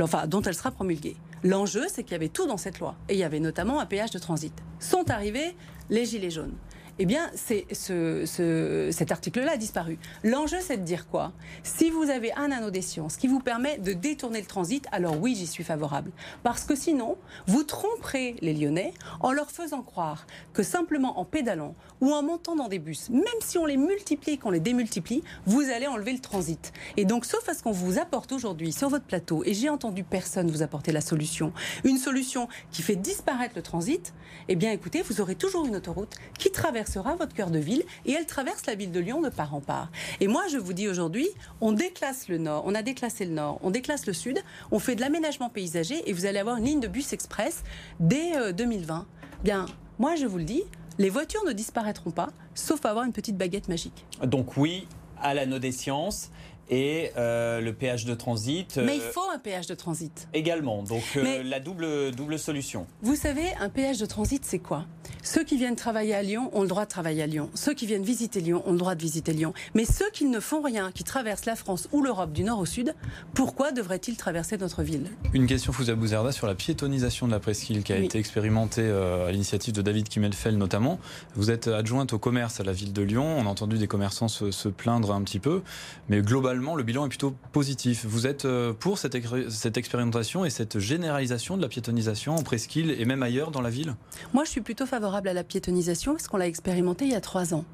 Enfin, 0.00 0.26
dont 0.26 0.42
elle 0.42 0.54
sera 0.54 0.70
promulguée. 0.70 1.16
L'enjeu, 1.44 1.84
c'est 1.88 2.02
qu'il 2.02 2.12
y 2.12 2.16
avait 2.16 2.28
tout 2.28 2.46
dans 2.46 2.56
cette 2.56 2.80
loi. 2.80 2.96
Et 3.08 3.14
il 3.14 3.18
y 3.18 3.24
avait 3.24 3.40
notamment 3.40 3.78
un 3.78 3.86
péage 3.86 4.10
de 4.10 4.18
transit. 4.18 4.52
Sont 4.80 5.10
arrivés 5.10 5.54
les 5.90 6.06
gilets 6.06 6.30
jaunes 6.30 6.54
eh 6.98 7.06
bien, 7.06 7.30
ce, 7.34 8.90
cet 8.92 9.12
article-là 9.12 9.52
a 9.52 9.56
disparu. 9.56 9.98
L'enjeu, 10.24 10.58
c'est 10.60 10.78
de 10.78 10.82
dire 10.82 11.08
quoi? 11.08 11.32
Si 11.62 11.90
vous 11.90 12.10
avez 12.10 12.32
un 12.34 12.50
anneau 12.50 12.70
des 12.70 12.82
sciences 12.82 13.16
qui 13.16 13.28
vous 13.28 13.40
permet 13.40 13.78
de 13.78 13.92
détourner 13.92 14.40
le 14.40 14.46
transit, 14.46 14.86
alors 14.92 15.20
oui, 15.20 15.34
j'y 15.34 15.46
suis 15.46 15.64
favorable. 15.64 16.10
Parce 16.42 16.64
que 16.64 16.74
sinon, 16.74 17.16
vous 17.46 17.64
tromperez 17.64 18.36
les 18.40 18.54
Lyonnais 18.54 18.94
en 19.20 19.32
leur 19.32 19.50
faisant 19.50 19.82
croire 19.82 20.26
que 20.52 20.62
simplement 20.62 21.18
en 21.18 21.24
pédalant 21.24 21.74
ou 22.00 22.12
en 22.12 22.22
montant 22.22 22.56
dans 22.56 22.68
des 22.68 22.78
bus, 22.78 23.10
même 23.10 23.22
si 23.40 23.58
on 23.58 23.66
les 23.66 23.76
multiplie 23.76 24.38
qu'on 24.38 24.50
les 24.50 24.60
démultiplie, 24.60 25.22
vous 25.46 25.62
allez 25.62 25.86
enlever 25.86 26.12
le 26.12 26.20
transit. 26.20 26.72
Et 26.96 27.04
donc, 27.04 27.24
sauf 27.24 27.48
à 27.48 27.54
ce 27.54 27.62
qu'on 27.62 27.72
vous 27.72 27.98
apporte 27.98 28.32
aujourd'hui 28.32 28.72
sur 28.72 28.88
votre 28.88 29.04
plateau, 29.04 29.42
et 29.44 29.54
j'ai 29.54 29.68
entendu 29.68 30.04
personne 30.04 30.50
vous 30.50 30.62
apporter 30.62 30.92
la 30.92 31.00
solution, 31.00 31.52
une 31.84 31.98
solution 31.98 32.48
qui 32.70 32.82
fait 32.82 32.96
disparaître 32.96 33.54
le 33.56 33.62
transit, 33.62 34.14
eh 34.48 34.56
bien, 34.56 34.72
écoutez, 34.72 35.02
vous 35.02 35.20
aurez 35.20 35.34
toujours 35.34 35.66
une 35.66 35.76
autoroute 35.76 36.14
qui 36.38 36.50
traverse 36.50 36.85
traversera 36.86 37.16
votre 37.16 37.34
cœur 37.34 37.50
de 37.50 37.58
ville 37.58 37.82
et 38.04 38.12
elle 38.12 38.26
traverse 38.26 38.64
la 38.66 38.74
ville 38.74 38.92
de 38.92 39.00
Lyon 39.00 39.20
de 39.20 39.28
part 39.28 39.54
en 39.54 39.60
part. 39.60 39.90
Et 40.20 40.28
moi, 40.28 40.44
je 40.50 40.56
vous 40.56 40.72
dis 40.72 40.88
aujourd'hui, 40.88 41.28
on 41.60 41.72
déclasse 41.72 42.28
le 42.28 42.38
nord, 42.38 42.62
on 42.66 42.74
a 42.74 42.82
déclassé 42.82 43.24
le 43.24 43.32
nord, 43.32 43.58
on 43.62 43.70
déclasse 43.70 44.06
le 44.06 44.12
sud, 44.12 44.38
on 44.70 44.78
fait 44.78 44.94
de 44.94 45.00
l'aménagement 45.00 45.48
paysager 45.48 46.08
et 46.08 46.12
vous 46.12 46.26
allez 46.26 46.38
avoir 46.38 46.56
une 46.56 46.64
ligne 46.64 46.80
de 46.80 46.88
bus 46.88 47.12
express 47.12 47.64
dès 47.98 48.52
2020. 48.52 48.98
Euh, 48.98 49.02
Bien, 49.42 49.66
moi, 49.98 50.14
je 50.16 50.26
vous 50.26 50.38
le 50.38 50.44
dis, 50.44 50.62
les 50.98 51.10
voitures 51.10 51.44
ne 51.44 51.52
disparaîtront 51.52 52.10
pas, 52.10 52.28
sauf 52.54 52.84
avoir 52.86 53.04
une 53.04 53.12
petite 53.12 53.36
baguette 53.36 53.68
magique. 53.68 54.06
Donc 54.22 54.56
oui, 54.56 54.86
à 55.20 55.34
l'anneau 55.34 55.58
des 55.58 55.72
sciences 55.72 56.30
et 56.70 57.10
euh, 57.16 57.60
le 57.60 57.72
péage 57.72 58.04
de 58.04 58.14
transit. 58.14 58.78
Mais 58.78 58.96
il 58.96 59.02
euh, 59.02 59.12
faut 59.12 59.28
un 59.32 59.38
péage 59.38 59.66
de 59.66 59.74
transit. 59.74 60.28
Également, 60.34 60.82
donc 60.82 61.02
euh, 61.16 61.42
la 61.44 61.60
double, 61.60 62.12
double 62.12 62.38
solution. 62.38 62.86
Vous 63.02 63.16
savez, 63.16 63.52
un 63.60 63.68
péage 63.68 63.98
de 63.98 64.06
transit, 64.06 64.44
c'est 64.44 64.58
quoi? 64.58 64.84
Ceux 65.22 65.44
qui 65.44 65.56
viennent 65.56 65.76
travailler 65.76 66.14
à 66.14 66.22
Lyon 66.22 66.50
ont 66.52 66.62
le 66.62 66.68
droit 66.68 66.84
de 66.84 66.90
travailler 66.90 67.22
à 67.22 67.26
Lyon. 67.26 67.50
Ceux 67.54 67.74
qui 67.74 67.86
viennent 67.86 68.02
visiter 68.02 68.40
Lyon 68.40 68.62
ont 68.66 68.72
le 68.72 68.78
droit 68.78 68.94
de 68.94 69.00
visiter 69.00 69.32
Lyon. 69.32 69.52
Mais 69.74 69.84
ceux 69.84 70.10
qui 70.12 70.24
ne 70.24 70.40
font 70.40 70.62
rien, 70.62 70.90
qui 70.92 71.04
traversent 71.04 71.46
la 71.46 71.56
France 71.56 71.88
ou 71.92 72.02
l'Europe 72.02 72.32
du 72.32 72.44
nord 72.44 72.58
au 72.58 72.66
sud, 72.66 72.94
pourquoi 73.34 73.72
devraient-ils 73.72 74.16
traverser 74.16 74.56
notre 74.56 74.82
ville? 74.82 75.06
Une 75.32 75.46
question, 75.46 75.72
Fouza 75.72 75.94
Bouzerda, 75.94 76.32
sur 76.32 76.46
la 76.46 76.54
piétonisation 76.54 77.26
de 77.26 77.32
la 77.32 77.40
presqu'île 77.40 77.82
qui 77.82 77.92
a 77.92 77.98
été 77.98 78.18
expérimentée 78.18 78.88
à 78.88 79.30
l'initiative 79.30 79.74
de 79.74 79.82
David 79.82 80.08
Kimmelfeld 80.08 80.58
notamment. 80.58 80.98
Vous 81.34 81.50
êtes 81.50 81.68
adjointe 81.68 82.12
au 82.12 82.18
commerce 82.18 82.60
à 82.60 82.64
la 82.64 82.72
ville 82.72 82.92
de 82.92 83.02
Lyon. 83.02 83.24
On 83.38 83.46
a 83.46 83.48
entendu 83.48 83.78
des 83.78 83.86
commerçants 83.86 84.28
se, 84.28 84.50
se 84.50 84.68
plaindre 84.68 85.12
un 85.12 85.22
petit 85.22 85.38
peu. 85.38 85.62
Mais 86.08 86.22
globalement, 86.22 86.55
le 86.56 86.82
bilan 86.82 87.06
est 87.06 87.08
plutôt 87.08 87.34
positif. 87.52 88.04
Vous 88.06 88.26
êtes 88.26 88.44
euh, 88.44 88.72
pour 88.72 88.98
cette, 88.98 89.16
cette 89.50 89.76
expérimentation 89.76 90.44
et 90.44 90.50
cette 90.50 90.78
généralisation 90.78 91.56
de 91.56 91.62
la 91.62 91.68
piétonisation 91.68 92.34
en 92.34 92.42
presqu'île 92.42 92.90
et 92.90 93.04
même 93.04 93.22
ailleurs 93.22 93.50
dans 93.50 93.60
la 93.60 93.70
ville? 93.70 93.94
Moi, 94.32 94.44
je 94.44 94.50
suis 94.50 94.60
plutôt 94.60 94.86
favorable 94.86 95.28
à 95.28 95.32
la 95.32 95.44
piétonisation 95.44 96.12
parce 96.12 96.28
qu'on 96.28 96.36
l'a 96.36 96.46
expérimenté 96.46 97.04
il 97.04 97.12
y 97.12 97.14
a 97.14 97.20
trois 97.20 97.54
ans. 97.54 97.64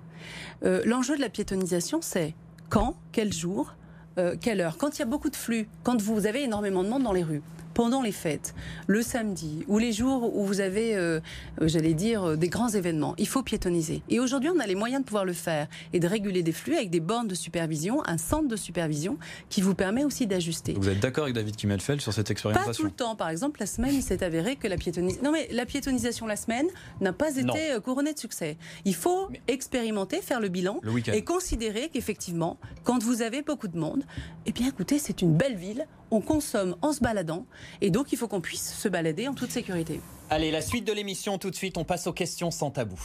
Euh, 0.64 0.83
l'enjeu 0.85 1.16
de 1.16 1.21
la 1.21 1.29
piétonisation, 1.29 2.01
c'est 2.03 2.35
quand, 2.68 2.97
quel 3.12 3.33
jour, 3.33 3.75
euh, 4.18 4.37
quelle 4.40 4.61
heure. 4.61 4.77
Quand 4.79 4.97
il 4.97 5.01
y 5.01 5.03
a 5.03 5.07
beaucoup 5.07 5.31
de 5.31 5.37
flux, 5.37 5.68
quand 5.83 6.01
vous 6.01 6.27
avez 6.27 6.42
énormément 6.42 6.85
de 6.85 6.88
monde 6.88 7.03
dans 7.03 7.12
les 7.12 7.23
rues, 7.23 7.42
pendant 7.75 8.03
les 8.03 8.13
fêtes, 8.13 8.55
le 8.87 9.03
samedi 9.03 9.65
ou 9.69 9.79
les 9.79 9.93
jours 9.93 10.37
où 10.37 10.45
vous 10.45 10.61
avez, 10.61 10.95
euh, 10.97 11.21
euh, 11.61 11.69
j'allais 11.69 11.95
dire, 11.95 12.23
euh, 12.25 12.37
des 12.37 12.49
grands 12.49 12.69
événements, 12.69 13.15
il 13.19 13.29
faut 13.29 13.43
piétoniser. 13.43 14.03
Et 14.09 14.21
aujourd'hui, 14.21 14.51
on 14.55 14.59
a 14.61 14.67
les 14.67 14.75
moyens 14.75 15.03
de 15.03 15.07
pouvoir 15.07 15.25
le 15.25 15.33
faire 15.33 15.67
et 15.93 16.01
de 16.01 16.07
réguler 16.07 16.43
des 16.43 16.53
flux 16.53 16.77
avec 16.77 16.91
des 16.91 17.01
bornes 17.01 17.29
de 17.29 17.35
supervision, 17.35 18.03
un 18.07 18.19
centre 18.19 18.49
de 18.49 18.57
supervision 18.57 19.19
qui 19.49 19.61
vous 19.61 19.75
permet 19.75 20.05
aussi 20.05 20.27
d'ajuster. 20.27 20.75
Vous 20.77 20.89
êtes 20.89 21.01
d'accord 21.01 21.25
avec 21.25 21.35
David 21.35 21.57
Kimmelfeld 21.57 22.01
sur 22.01 22.13
cette 22.13 22.31
expérimentation 22.31 22.71
Pas 22.71 22.77
tout 22.77 22.85
le 22.85 22.91
temps. 22.91 23.17
Par 23.17 23.29
exemple, 23.29 23.61
la 23.61 23.67
semaine, 23.67 23.95
il 23.95 24.03
s'est 24.03 24.23
avéré 24.23 24.57
que 24.57 24.69
la 24.69 24.77
piétonisation... 24.77 25.23
Non 25.23 25.33
mais 25.33 25.49
la 25.51 25.67
piétonisation 25.67 26.27
la 26.27 26.37
semaine 26.37 26.67
n'a 27.01 27.13
pas 27.13 27.37
été 27.37 27.77
couronnée 27.85 28.13
de 28.13 28.19
succès. 28.19 28.57
Il 28.85 28.95
faut 28.95 29.29
expérimenter, 29.49 30.21
faire 30.21 30.41
le 30.41 30.49
bilan 30.49 30.81
et 31.13 31.25
considérer 31.25 31.89
qu'effectivement, 31.93 32.59
quand 32.85 33.03
vous 33.03 33.23
avez 33.23 33.43
beaucoup 33.43 33.69
de 33.69 33.79
monde, 33.79 34.05
eh 34.47 34.53
bien 34.53 34.69
écoutez, 34.69 34.99
c'est 34.99 35.23
une 35.23 35.37
belle 35.37 35.57
ville, 35.57 35.87
on 36.12 36.20
consomme 36.20 36.77
en 36.83 36.92
se 36.92 37.01
baladant 37.01 37.46
et 37.81 37.90
donc 37.90 38.12
il 38.12 38.18
faut 38.18 38.29
qu'on 38.29 38.42
puisse 38.42 38.75
se 38.75 38.88
balader 38.88 39.27
en 39.29 39.35
toute 39.35 39.51
sécurité. 39.51 40.01
Allez, 40.31 40.51
la 40.51 40.61
suite 40.61 40.87
de 40.87 40.92
l'émission 40.92 41.38
tout 41.38 41.51
de 41.51 41.57
suite, 41.57 41.79
on 41.79 41.85
passe 41.85 42.07
aux 42.07 42.12
questions 42.12 42.51
sans 42.51 42.70
tabou. 42.70 43.01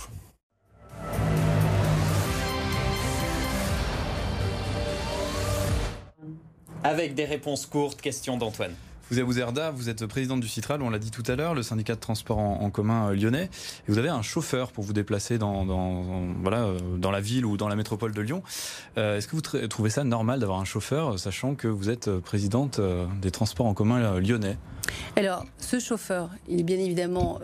Avec 6.83 7.15
des 7.15 7.25
réponses 7.25 7.65
courtes, 7.65 8.01
questions 8.01 8.37
d'Antoine. 8.37 8.75
Vous 9.09 9.19
êtes 9.19 9.25
vous 9.73 9.89
êtes 9.89 10.05
présidente 10.05 10.41
du 10.41 10.49
Citral, 10.49 10.81
on 10.81 10.89
l'a 10.89 10.99
dit 10.99 11.11
tout 11.11 11.23
à 11.27 11.37
l'heure, 11.37 11.53
le 11.53 11.63
syndicat 11.63 11.95
de 11.95 11.99
transport 11.99 12.39
en, 12.39 12.69
commun 12.69 13.09
euh, 13.09 13.15
lyonnais. 13.15 13.49
Et 13.87 13.91
vous 13.91 13.97
avez 13.97 14.09
un 14.09 14.21
chauffeur 14.21 14.73
pour 14.73 14.83
vous 14.83 14.91
déplacer 14.91 15.37
dans, 15.37 15.65
euh, 15.65 17.11
la 17.11 17.21
ville 17.21 17.45
ou 17.45 17.55
dans 17.55 17.69
la 17.69 17.77
métropole 17.77 18.13
de 18.13 18.21
Lyon. 18.21 18.43
Euh, 18.97 19.17
est-ce 19.17 19.29
que 19.29 19.35
vous 19.37 19.67
trouvez 19.69 19.89
ça 19.89 20.03
normal 20.03 20.41
d'avoir 20.41 20.59
un 20.59 20.65
chauffeur, 20.65 21.17
sachant 21.17 21.55
que 21.55 21.69
vous 21.69 21.89
êtes 21.89 22.09
présidente 22.19 22.81
des 23.21 23.31
transports 23.31 23.67
en 23.67 23.73
commun 23.73 24.19
lyonnais? 24.19 24.57
Alors, 25.15 25.45
ce 25.57 25.79
chauffeur, 25.79 26.29
il 26.47 26.59
est 26.61 26.63
bien 26.63 26.77
évidemment, 26.77 27.39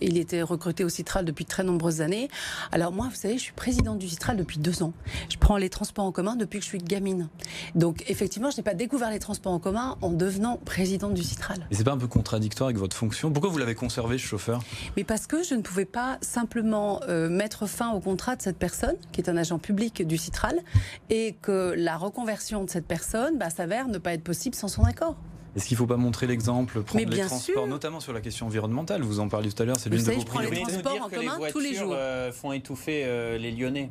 il 0.00 0.16
était 0.16 0.42
recruté 0.42 0.82
au 0.84 0.88
Citral 0.88 1.24
depuis 1.24 1.44
très 1.44 1.62
nombreuses 1.62 2.00
années. 2.00 2.28
Alors 2.72 2.92
moi, 2.92 3.08
vous 3.10 3.16
savez, 3.16 3.36
je 3.36 3.42
suis 3.42 3.52
présidente 3.52 3.98
du 3.98 4.08
Citral 4.08 4.36
depuis 4.36 4.58
deux 4.58 4.82
ans. 4.82 4.92
Je 5.28 5.36
prends 5.36 5.56
les 5.56 5.68
transports 5.68 6.04
en 6.04 6.12
commun 6.12 6.36
depuis 6.36 6.58
que 6.58 6.64
je 6.64 6.70
suis 6.70 6.78
gamine. 6.78 7.28
Donc, 7.74 8.04
effectivement, 8.08 8.50
je 8.50 8.56
n'ai 8.56 8.62
pas 8.62 8.74
découvert 8.74 9.10
les 9.10 9.18
transports 9.18 9.52
en 9.52 9.58
commun 9.58 9.98
en 10.00 10.10
devenant 10.10 10.56
présidente 10.56 11.05
du 11.14 11.22
Citral. 11.22 11.66
Et 11.70 11.74
c'est 11.74 11.84
pas 11.84 11.92
un 11.92 11.98
peu 11.98 12.06
contradictoire 12.06 12.68
avec 12.68 12.78
votre 12.78 12.96
fonction? 12.96 13.30
Pourquoi 13.30 13.50
vous 13.50 13.58
l'avez 13.58 13.74
conservé, 13.74 14.18
ce 14.18 14.24
chauffeur? 14.24 14.60
Mais 14.96 15.04
parce 15.04 15.26
que 15.26 15.42
je 15.42 15.54
ne 15.54 15.62
pouvais 15.62 15.84
pas 15.84 16.18
simplement 16.20 17.00
euh, 17.08 17.28
mettre 17.28 17.66
fin 17.66 17.92
au 17.92 18.00
contrat 18.00 18.36
de 18.36 18.42
cette 18.42 18.58
personne, 18.58 18.96
qui 19.12 19.20
est 19.20 19.28
un 19.28 19.36
agent 19.36 19.58
public 19.58 20.06
du 20.06 20.18
Citral, 20.18 20.58
et 21.10 21.36
que 21.42 21.74
la 21.76 21.96
reconversion 21.96 22.64
de 22.64 22.70
cette 22.70 22.86
personne 22.86 23.38
bah, 23.38 23.50
s'avère 23.50 23.88
ne 23.88 23.98
pas 23.98 24.12
être 24.12 24.24
possible 24.24 24.54
sans 24.54 24.68
son 24.68 24.84
accord. 24.84 25.16
Est-ce 25.56 25.66
qu'il 25.66 25.76
ne 25.76 25.78
faut 25.78 25.86
pas 25.86 25.96
montrer 25.96 26.26
l'exemple, 26.26 26.82
prendre 26.82 27.08
les 27.08 27.20
transports, 27.22 27.66
notamment 27.66 28.00
sur 28.00 28.12
la 28.12 28.20
question 28.20 28.46
environnementale? 28.46 29.02
Vous 29.02 29.20
en 29.20 29.28
parliez 29.28 29.50
tout 29.50 29.62
à 29.62 29.66
l'heure, 29.66 29.76
c'est 29.78 29.88
l'une 29.88 30.04
de 30.04 30.12
vos 30.12 30.24
priorités. 30.24 30.56
les 30.56 30.62
transports 30.62 31.06
en 31.06 31.08
commun 31.08 31.38
tous 31.50 31.60
les 31.60 31.74
jours. 31.74 31.94
Euh, 31.94 32.30
font 32.30 32.52
étouffer 32.52 33.04
euh, 33.04 33.38
les 33.38 33.52
Lyonnais? 33.52 33.90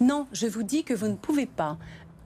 Non, 0.00 0.26
je 0.32 0.46
vous 0.46 0.62
dis 0.62 0.84
que 0.84 0.94
vous 0.94 1.08
ne 1.08 1.16
pouvez 1.16 1.46
pas 1.46 1.78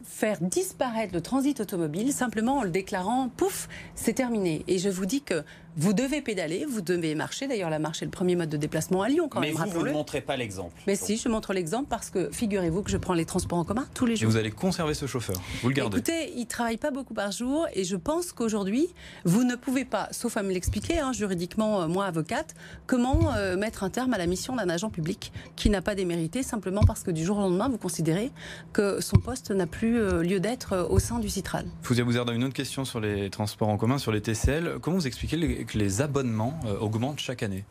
faire 0.07 0.39
disparaître 0.41 1.13
le 1.13 1.21
transit 1.21 1.61
automobile 1.61 2.13
simplement 2.13 2.59
en 2.59 2.63
le 2.63 2.71
déclarant, 2.71 3.29
pouf, 3.29 3.69
c'est 3.95 4.15
terminé. 4.15 4.65
Et 4.69 4.79
je 4.79 4.89
vous 4.89 5.07
dis 5.07 5.23
que 5.23 5.45
vous 5.77 5.93
devez 5.93 6.23
pédaler, 6.23 6.65
vous 6.69 6.81
devez 6.81 7.15
marcher. 7.15 7.47
D'ailleurs, 7.47 7.69
la 7.69 7.79
marche 7.79 8.01
est 8.01 8.07
le 8.07 8.11
premier 8.11 8.35
mode 8.35 8.49
de 8.49 8.57
déplacement 8.57 9.03
à 9.03 9.09
Lyon, 9.09 9.29
quand 9.29 9.41
Mais 9.41 9.53
même. 9.53 9.63
Mais 9.67 9.71
vous, 9.71 9.87
ne 9.87 9.93
montrez 9.93 10.23
pas 10.23 10.37
l'exemple. 10.37 10.75
Mais 10.87 10.97
si, 10.97 11.19
je 11.19 11.29
montre 11.29 11.53
l'exemple 11.53 11.87
parce 11.89 12.09
que 12.09 12.31
figurez-vous 12.31 12.83
que 12.83 12.91
je 12.91 12.97
prends 12.97 13.13
les 13.13 13.27
transports 13.27 13.59
en 13.59 13.65
commun 13.65 13.87
tous 13.93 14.07
les 14.07 14.17
jours. 14.17 14.29
Et 14.29 14.33
vous 14.33 14.39
allez 14.39 14.51
conserver 14.51 14.95
ce 14.95 15.07
chauffeur 15.07 15.37
Vous 15.63 15.69
le 15.69 15.75
gardez 15.75 15.99
Écoutez, 15.99 16.33
il 16.37 16.47
travaille 16.47 16.79
pas 16.79 16.91
beaucoup 16.91 17.13
par 17.13 17.31
jour 17.31 17.67
et 17.75 17.85
je 17.85 17.97
pense 17.97 18.33
qu'aujourd'hui, 18.33 18.89
vous 19.25 19.45
ne 19.45 19.55
pouvez 19.55 19.85
pas, 19.85 20.09
sauf 20.13 20.37
à 20.37 20.43
me 20.43 20.51
l'expliquer, 20.51 20.99
hein, 20.99 21.13
juridiquement, 21.13 21.83
euh, 21.83 21.89
moi, 21.89 22.07
avocate, 22.07 22.55
comment 22.87 23.35
euh, 23.35 23.57
mettre 23.57 23.85
un 23.85 23.91
terme 23.91 24.15
à 24.15 24.19
la 24.19 24.27
mission 24.27 24.57
d'un 24.57 24.71
agent 24.71 24.89
public 24.89 25.33
qui 25.57 25.69
n'a 25.69 25.83
pas 25.83 25.95
démérité 25.95 26.43
simplement 26.43 26.83
parce 26.87 27.03
que 27.03 27.11
du 27.11 27.25
jour 27.25 27.37
au 27.39 27.43
lendemain, 27.43 27.69
vous 27.69 27.79
considérez 27.79 28.33
que 28.73 29.03
son 29.03 29.19
poste 29.19 29.51
n'a 29.51 29.67
plus 29.67 29.99
euh, 29.99 30.23
lieu 30.23 30.41
d'être 30.41 30.87
au 30.89 30.99
sein 30.99 31.19
du 31.19 31.29
Citral. 31.29 31.67
Vous 31.83 32.01
avez 32.01 32.35
une 32.35 32.45
autre 32.45 32.55
question 32.55 32.85
sur 32.85 33.01
les 33.01 33.29
transports 33.29 33.69
en 33.69 33.77
commun, 33.77 33.99
sur 33.99 34.13
les 34.13 34.23
TCL. 34.23 34.79
Comment 34.81 34.97
vous 34.97 35.07
expliquez 35.07 35.37
que 35.67 35.79
les 35.79 36.01
abonnements 36.01 36.59
euh, 36.65 36.79
augmente 36.79 37.19
chaque 37.19 37.43
année 37.43 37.65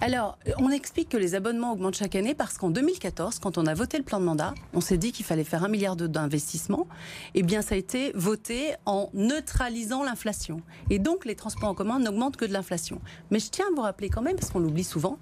alors, 0.00 0.38
on 0.58 0.70
explique 0.70 1.08
que 1.08 1.16
les 1.16 1.34
abonnements 1.34 1.72
augmentent 1.72 1.94
chaque 1.94 2.14
année 2.14 2.34
parce 2.34 2.58
qu'en 2.58 2.70
2014, 2.70 3.38
quand 3.38 3.58
on 3.58 3.66
a 3.66 3.74
voté 3.74 3.98
le 3.98 4.04
plan 4.04 4.18
de 4.18 4.24
mandat, 4.24 4.54
on 4.74 4.80
s'est 4.80 4.96
dit 4.96 5.12
qu'il 5.12 5.24
fallait 5.24 5.44
faire 5.44 5.64
un 5.64 5.68
milliard 5.68 5.96
d'investissements. 5.96 6.86
Eh 7.34 7.42
bien, 7.42 7.62
ça 7.62 7.74
a 7.74 7.78
été 7.78 8.12
voté 8.14 8.74
en 8.86 9.10
neutralisant 9.14 10.02
l'inflation. 10.02 10.62
Et 10.90 10.98
donc, 10.98 11.24
les 11.24 11.34
transports 11.34 11.70
en 11.70 11.74
commun 11.74 11.98
n'augmentent 11.98 12.36
que 12.36 12.44
de 12.44 12.52
l'inflation. 12.52 13.00
Mais 13.30 13.38
je 13.38 13.50
tiens 13.50 13.66
à 13.70 13.74
vous 13.74 13.82
rappeler 13.82 14.08
quand 14.08 14.22
même, 14.22 14.36
parce 14.36 14.50
qu'on 14.50 14.58
l'oublie 14.58 14.84
souvent, 14.84 15.18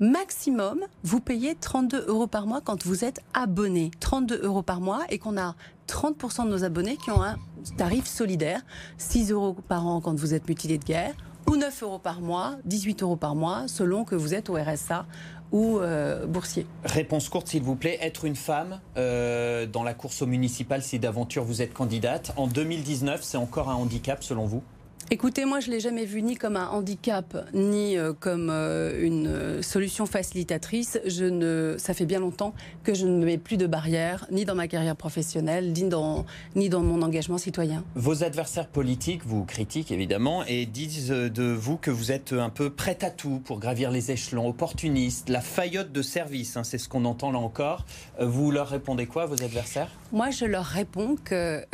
maximum, 0.00 0.80
vous 1.02 1.20
payez 1.20 1.54
32 1.54 2.06
euros 2.06 2.26
par 2.26 2.46
mois 2.46 2.60
quand 2.60 2.84
vous 2.84 3.04
êtes 3.04 3.20
abonné. 3.34 3.90
32 4.00 4.40
euros 4.42 4.62
par 4.62 4.80
mois 4.80 5.02
et 5.10 5.18
qu'on 5.18 5.36
a 5.36 5.54
30% 5.88 6.44
de 6.44 6.50
nos 6.50 6.64
abonnés 6.64 6.96
qui 6.96 7.10
ont 7.10 7.22
un 7.22 7.36
tarif 7.76 8.06
solidaire. 8.06 8.60
6 8.98 9.32
euros 9.32 9.56
par 9.68 9.86
an 9.86 10.00
quand 10.00 10.18
vous 10.18 10.34
êtes 10.34 10.48
mutilé 10.48 10.78
de 10.78 10.84
guerre 10.84 11.14
ou 11.48 11.56
9 11.56 11.82
euros 11.82 11.98
par 11.98 12.20
mois, 12.20 12.56
18 12.66 13.02
euros 13.02 13.16
par 13.16 13.34
mois, 13.34 13.68
selon 13.68 14.04
que 14.04 14.14
vous 14.14 14.34
êtes 14.34 14.50
au 14.50 14.54
RSA 14.54 15.06
ou 15.50 15.78
euh, 15.78 16.26
boursier. 16.26 16.66
Réponse 16.84 17.28
courte, 17.28 17.48
s'il 17.48 17.62
vous 17.62 17.74
plaît. 17.74 17.98
Être 18.02 18.26
une 18.26 18.36
femme 18.36 18.80
euh, 18.96 19.66
dans 19.66 19.82
la 19.82 19.94
course 19.94 20.20
au 20.22 20.26
municipal, 20.26 20.82
si 20.82 20.98
d'aventure 20.98 21.44
vous 21.44 21.62
êtes 21.62 21.72
candidate, 21.72 22.32
en 22.36 22.46
2019, 22.46 23.22
c'est 23.22 23.38
encore 23.38 23.70
un 23.70 23.74
handicap 23.74 24.22
selon 24.22 24.44
vous? 24.44 24.62
Écoutez, 25.10 25.46
moi 25.46 25.60
je 25.60 25.70
l'ai 25.70 25.80
jamais 25.80 26.04
vu 26.04 26.20
ni 26.20 26.36
comme 26.36 26.58
un 26.58 26.68
handicap 26.68 27.48
ni 27.54 27.96
euh, 27.96 28.12
comme 28.12 28.50
euh, 28.50 29.02
une 29.02 29.26
euh, 29.26 29.62
solution 29.62 30.04
facilitatrice. 30.04 31.00
Je 31.06 31.24
ne, 31.24 31.76
ça 31.78 31.94
fait 31.94 32.04
bien 32.04 32.20
longtemps 32.20 32.52
que 32.84 32.92
je 32.92 33.06
ne 33.06 33.24
mets 33.24 33.38
plus 33.38 33.56
de 33.56 33.66
barrières 33.66 34.26
ni 34.30 34.44
dans 34.44 34.54
ma 34.54 34.68
carrière 34.68 34.96
professionnelle 34.96 35.72
ni 35.72 35.88
dans 35.88 36.26
ni 36.56 36.68
dans 36.68 36.82
mon 36.82 37.00
engagement 37.00 37.38
citoyen. 37.38 37.84
Vos 37.94 38.22
adversaires 38.22 38.68
politiques 38.68 39.24
vous 39.24 39.46
critiquent 39.46 39.92
évidemment 39.92 40.44
et 40.44 40.66
disent 40.66 41.08
de 41.08 41.54
vous 41.54 41.78
que 41.78 41.90
vous 41.90 42.12
êtes 42.12 42.34
un 42.34 42.50
peu 42.50 42.68
prête 42.68 43.02
à 43.02 43.10
tout 43.10 43.40
pour 43.42 43.60
gravir 43.60 43.90
les 43.90 44.10
échelons, 44.10 44.46
opportuniste, 44.46 45.30
la 45.30 45.40
faillotte 45.40 45.90
de 45.90 46.02
service. 46.02 46.58
Hein, 46.58 46.64
c'est 46.64 46.76
ce 46.76 46.86
qu'on 46.86 47.06
entend 47.06 47.32
là 47.32 47.38
encore. 47.38 47.86
Vous 48.20 48.50
leur 48.50 48.68
répondez 48.68 49.06
quoi, 49.06 49.24
vos 49.24 49.42
adversaires? 49.42 49.88
Moi, 50.12 50.28
je 50.30 50.44
leur 50.44 50.66
réponds 50.66 51.16
que 51.24 51.64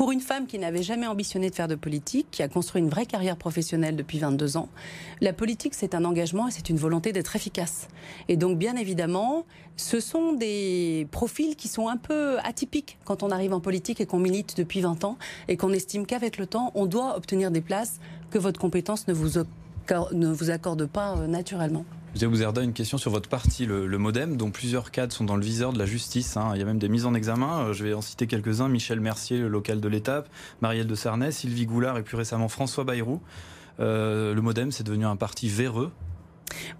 pour 0.00 0.12
une 0.12 0.22
femme 0.22 0.46
qui 0.46 0.58
n'avait 0.58 0.82
jamais 0.82 1.06
ambitionné 1.06 1.50
de 1.50 1.54
faire 1.54 1.68
de 1.68 1.74
politique, 1.74 2.28
qui 2.30 2.42
a 2.42 2.48
construit 2.48 2.80
une 2.80 2.88
vraie 2.88 3.04
carrière 3.04 3.36
professionnelle 3.36 3.96
depuis 3.96 4.18
22 4.18 4.56
ans, 4.56 4.70
la 5.20 5.34
politique, 5.34 5.74
c'est 5.74 5.94
un 5.94 6.06
engagement 6.06 6.48
et 6.48 6.50
c'est 6.50 6.70
une 6.70 6.78
volonté 6.78 7.12
d'être 7.12 7.36
efficace. 7.36 7.86
Et 8.26 8.38
donc, 8.38 8.56
bien 8.56 8.76
évidemment, 8.76 9.44
ce 9.76 10.00
sont 10.00 10.32
des 10.32 11.06
profils 11.10 11.54
qui 11.54 11.68
sont 11.68 11.88
un 11.88 11.98
peu 11.98 12.38
atypiques 12.44 12.96
quand 13.04 13.22
on 13.22 13.30
arrive 13.30 13.52
en 13.52 13.60
politique 13.60 14.00
et 14.00 14.06
qu'on 14.06 14.20
milite 14.20 14.56
depuis 14.56 14.80
20 14.80 15.04
ans 15.04 15.18
et 15.48 15.58
qu'on 15.58 15.70
estime 15.74 16.06
qu'avec 16.06 16.38
le 16.38 16.46
temps, 16.46 16.70
on 16.74 16.86
doit 16.86 17.14
obtenir 17.18 17.50
des 17.50 17.60
places 17.60 18.00
que 18.30 18.38
votre 18.38 18.58
compétence 18.58 19.06
ne 19.06 19.12
vous, 19.12 19.38
ne 20.12 20.28
vous 20.28 20.48
accorde 20.48 20.86
pas 20.86 21.14
euh, 21.18 21.26
naturellement. 21.26 21.84
Vous 22.16 22.42
avez 22.42 22.64
une 22.64 22.72
question 22.72 22.98
sur 22.98 23.10
votre 23.12 23.28
parti, 23.28 23.66
le, 23.66 23.86
Modem, 23.96 24.36
dont 24.36 24.50
plusieurs 24.50 24.90
cadres 24.90 25.12
sont 25.12 25.24
dans 25.24 25.36
le 25.36 25.44
viseur 25.44 25.72
de 25.72 25.78
la 25.78 25.86
justice. 25.86 26.36
Hein. 26.36 26.50
Il 26.54 26.58
y 26.58 26.62
a 26.62 26.66
même 26.66 26.78
des 26.78 26.88
mises 26.88 27.06
en 27.06 27.14
examen. 27.14 27.68
Euh, 27.68 27.72
je 27.72 27.84
vais 27.84 27.94
en 27.94 28.02
citer 28.02 28.26
quelques-uns. 28.26 28.68
Michel 28.68 29.00
Mercier, 29.00 29.38
le 29.38 29.48
local 29.48 29.80
de 29.80 29.88
l'Étape, 29.88 30.28
Marielle 30.60 30.86
de 30.86 30.94
Sarnay, 30.94 31.30
Sylvie 31.30 31.66
Goulard 31.66 31.96
et 31.96 32.02
plus 32.02 32.16
récemment 32.16 32.48
François 32.48 32.84
Bayrou. 32.84 33.20
Euh, 33.78 34.34
le 34.34 34.42
Modem, 34.42 34.72
c'est 34.72 34.82
devenu 34.82 35.06
un 35.06 35.16
parti 35.16 35.48
véreux. 35.48 35.92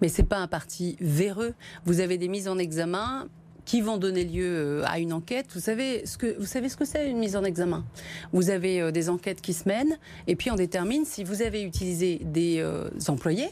Mais 0.01 0.09
c'est 0.09 0.23
pas 0.23 0.37
un 0.37 0.47
parti 0.47 0.97
véreux. 0.99 1.53
Vous 1.85 2.01
avez 2.01 2.17
des 2.17 2.27
mises 2.27 2.47
en 2.47 2.57
examen 2.57 3.27
qui 3.63 3.81
vont 3.81 3.97
donner 3.97 4.25
lieu 4.25 4.45
euh, 4.45 4.83
à 4.85 4.99
une 4.99 5.13
enquête. 5.13 5.47
Vous 5.53 5.61
savez 5.61 6.05
ce 6.05 6.17
que 6.17 6.37
vous 6.37 6.45
savez 6.45 6.67
ce 6.67 6.75
que 6.75 6.85
c'est 6.85 7.09
une 7.09 7.17
mise 7.17 7.37
en 7.37 7.43
examen? 7.45 7.85
Vous 8.33 8.49
avez 8.49 8.91
des 8.91 9.09
enquêtes 9.09 9.41
qui 9.41 9.53
se 9.53 9.67
mènent 9.67 9.97
et 10.27 10.35
puis 10.35 10.51
on 10.51 10.55
détermine 10.55 11.05
si 11.05 11.23
vous 11.23 11.41
avez 11.41 11.63
utilisé 11.63 12.19
des 12.25 12.63
employés 13.07 13.49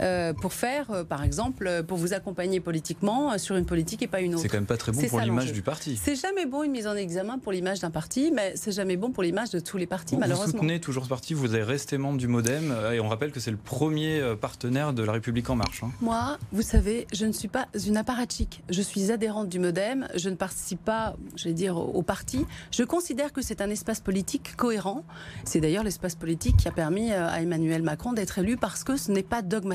euh, 0.00 0.32
pour 0.32 0.52
faire, 0.52 0.90
euh, 0.90 1.04
par 1.04 1.22
exemple, 1.22 1.66
euh, 1.66 1.82
pour 1.82 1.98
vous 1.98 2.12
accompagner 2.12 2.60
politiquement 2.60 3.36
sur 3.38 3.56
une 3.56 3.66
politique 3.66 4.02
et 4.02 4.06
pas 4.06 4.20
une 4.20 4.34
autre. 4.34 4.42
C'est 4.42 4.48
quand 4.48 4.56
même 4.56 4.66
pas 4.66 4.76
très 4.76 4.92
bon 4.92 5.02
pour 5.02 5.20
l'image 5.20 5.52
du 5.52 5.62
parti. 5.62 5.98
C'est 6.02 6.14
jamais 6.14 6.46
bon 6.46 6.62
une 6.62 6.72
mise 6.72 6.86
en 6.86 6.94
examen 6.94 7.38
pour 7.38 7.52
l'image 7.52 7.80
d'un 7.80 7.90
parti, 7.90 8.32
mais 8.34 8.52
c'est 8.56 8.72
jamais 8.72 8.96
bon 8.96 9.10
pour 9.10 9.22
l'image 9.22 9.50
de 9.50 9.60
tous 9.60 9.76
les 9.76 9.86
partis, 9.86 10.16
malheureusement. 10.16 10.46
Vous 10.46 10.58
soutenez 10.58 10.80
toujours 10.80 11.04
ce 11.04 11.08
parti, 11.08 11.34
vous 11.34 11.54
avez 11.54 11.62
resté 11.62 11.98
membre 11.98 12.18
du 12.18 12.28
MoDem, 12.28 12.74
et 12.92 13.00
on 13.00 13.08
rappelle 13.08 13.32
que 13.32 13.40
c'est 13.40 13.50
le 13.50 13.56
premier 13.56 14.20
partenaire 14.40 14.92
de 14.92 15.02
La 15.02 15.12
République 15.12 15.48
En 15.50 15.56
Marche. 15.56 15.82
Hein. 15.82 15.90
Moi, 16.00 16.38
vous 16.52 16.62
savez, 16.62 17.06
je 17.12 17.26
ne 17.26 17.32
suis 17.32 17.48
pas 17.48 17.68
une 17.86 17.96
apparatchik. 17.96 18.62
Je 18.68 18.82
suis 18.82 19.10
adhérente 19.10 19.48
du 19.48 19.58
MoDem, 19.58 20.08
je 20.14 20.28
ne 20.28 20.34
participe 20.34 20.84
pas, 20.84 21.16
je 21.36 21.44
vais 21.44 21.54
dire, 21.54 21.76
au 21.76 22.02
parti. 22.02 22.46
Je 22.70 22.82
considère 22.82 23.32
que 23.32 23.42
c'est 23.42 23.60
un 23.60 23.70
espace 23.70 24.00
politique 24.00 24.56
cohérent. 24.56 25.04
C'est 25.44 25.60
d'ailleurs 25.60 25.84
l'espace 25.84 26.14
politique 26.14 26.56
qui 26.56 26.68
a 26.68 26.72
permis 26.72 27.12
à 27.12 27.40
Emmanuel 27.40 27.82
Macron 27.82 28.12
d'être 28.12 28.38
élu 28.38 28.56
parce 28.56 28.84
que 28.84 28.96
ce 28.96 29.10
n'est 29.10 29.22
pas 29.22 29.42
dogmatique 29.42 29.69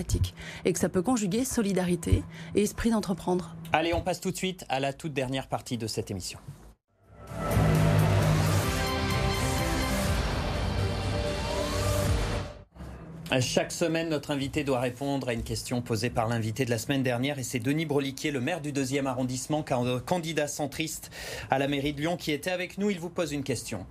et 0.65 0.73
que 0.73 0.79
ça 0.79 0.89
peut 0.89 1.01
conjuguer 1.01 1.45
solidarité 1.45 2.23
et 2.55 2.63
esprit 2.63 2.89
d'entreprendre. 2.89 3.55
Allez, 3.73 3.93
on 3.93 4.01
passe 4.01 4.21
tout 4.21 4.31
de 4.31 4.37
suite 4.37 4.65
à 4.69 4.79
la 4.79 4.93
toute 4.93 5.13
dernière 5.13 5.47
partie 5.47 5.77
de 5.77 5.87
cette 5.87 6.11
émission. 6.11 6.39
Chaque 13.41 13.71
semaine, 13.71 14.09
notre 14.09 14.31
invité 14.31 14.63
doit 14.63 14.79
répondre 14.79 15.27
à 15.27 15.33
une 15.33 15.43
question 15.43 15.81
posée 15.81 16.09
par 16.09 16.27
l'invité 16.27 16.63
de 16.63 16.69
la 16.69 16.77
semaine 16.77 17.03
dernière 17.03 17.37
et 17.39 17.43
c'est 17.43 17.59
Denis 17.59 17.85
Broliquier, 17.85 18.31
le 18.31 18.39
maire 18.39 18.61
du 18.61 18.71
deuxième 18.71 19.07
arrondissement, 19.07 19.63
candidat 20.05 20.47
centriste 20.47 21.11
à 21.49 21.57
la 21.57 21.67
mairie 21.67 21.93
de 21.93 22.01
Lyon, 22.01 22.17
qui 22.17 22.31
était 22.31 22.51
avec 22.51 22.77
nous. 22.77 22.91
Il 22.91 22.99
vous 22.99 23.09
pose 23.09 23.33
une 23.33 23.43
question. 23.43 23.85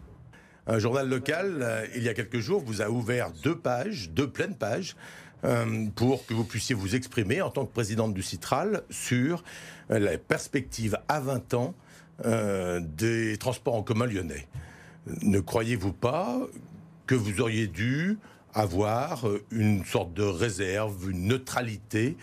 Un 0.67 0.79
journal 0.79 1.07
local, 1.07 1.59
euh, 1.61 1.87
il 1.95 2.03
y 2.05 2.09
a 2.09 2.15
quelques 2.15 2.39
jours, 2.39 2.63
vous 2.65 2.81
a 2.81 2.89
ouvert 2.89 3.33
deux 3.43 3.59
pages, 3.59 4.09
deux 4.11 4.31
pleines 4.31 4.57
pages, 4.57 4.97
euh, 5.45 5.87
pour 5.95 6.25
que 6.25 6.33
vous 6.33 6.45
puissiez 6.45 6.75
vous 6.75 6.95
exprimer 6.95 7.43
en 7.43 7.51
tant 7.51 7.67
que 7.67 7.73
présidente 7.73 8.15
du 8.15 8.23
Citral 8.23 8.83
sur 8.89 9.45
euh, 9.91 9.99
la 9.99 10.17
perspective 10.17 10.99
à 11.09 11.21
20 11.21 11.55
ans 11.55 11.75
euh, 12.25 12.81
des 12.81 13.37
transports 13.37 13.75
en 13.75 13.83
commun 13.83 14.07
lyonnais. 14.07 14.49
Ne 15.23 15.41
croyez-vous 15.41 15.93
pas 15.93 16.39
que 17.07 17.15
vous 17.15 17.43
auriez 17.43 17.67
dû 17.67 18.19
avoir 18.55 19.27
une 19.51 19.85
sorte 19.85 20.15
de 20.15 20.23
réserve, 20.23 21.11
une 21.11 21.27
neutralité, 21.27 22.17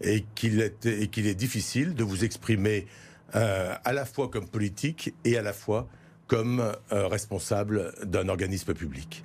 et 0.00 0.24
qu'il 0.34 0.60
est, 0.60 0.86
est, 0.86 1.34
difficile 1.34 1.94
de 1.94 2.04
vous 2.04 2.24
exprimer 2.24 2.86
à 3.34 3.92
la 3.92 4.04
fois 4.04 4.28
comme 4.28 4.48
politique 4.48 5.14
et 5.24 5.36
à 5.36 5.42
la 5.42 5.52
fois 5.52 5.88
comme 6.26 6.72
responsable 6.90 7.92
d'un 8.04 8.28
organisme 8.28 8.74
public? 8.74 9.24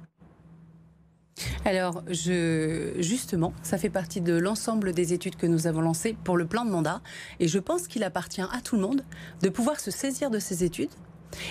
Alors, 1.65 2.03
je, 2.09 2.93
justement, 2.99 3.53
ça 3.61 3.77
fait 3.77 3.89
partie 3.89 4.21
de 4.21 4.33
l'ensemble 4.33 4.93
des 4.93 5.13
études 5.13 5.35
que 5.35 5.47
nous 5.47 5.67
avons 5.67 5.81
lancées 5.81 6.15
pour 6.23 6.37
le 6.37 6.45
plan 6.45 6.65
de 6.65 6.71
mandat. 6.71 7.01
Et 7.39 7.47
je 7.47 7.59
pense 7.59 7.87
qu'il 7.87 8.03
appartient 8.03 8.41
à 8.41 8.61
tout 8.63 8.75
le 8.75 8.81
monde 8.81 9.03
de 9.41 9.49
pouvoir 9.49 9.79
se 9.79 9.91
saisir 9.91 10.29
de 10.29 10.39
ces 10.39 10.63
études 10.63 10.89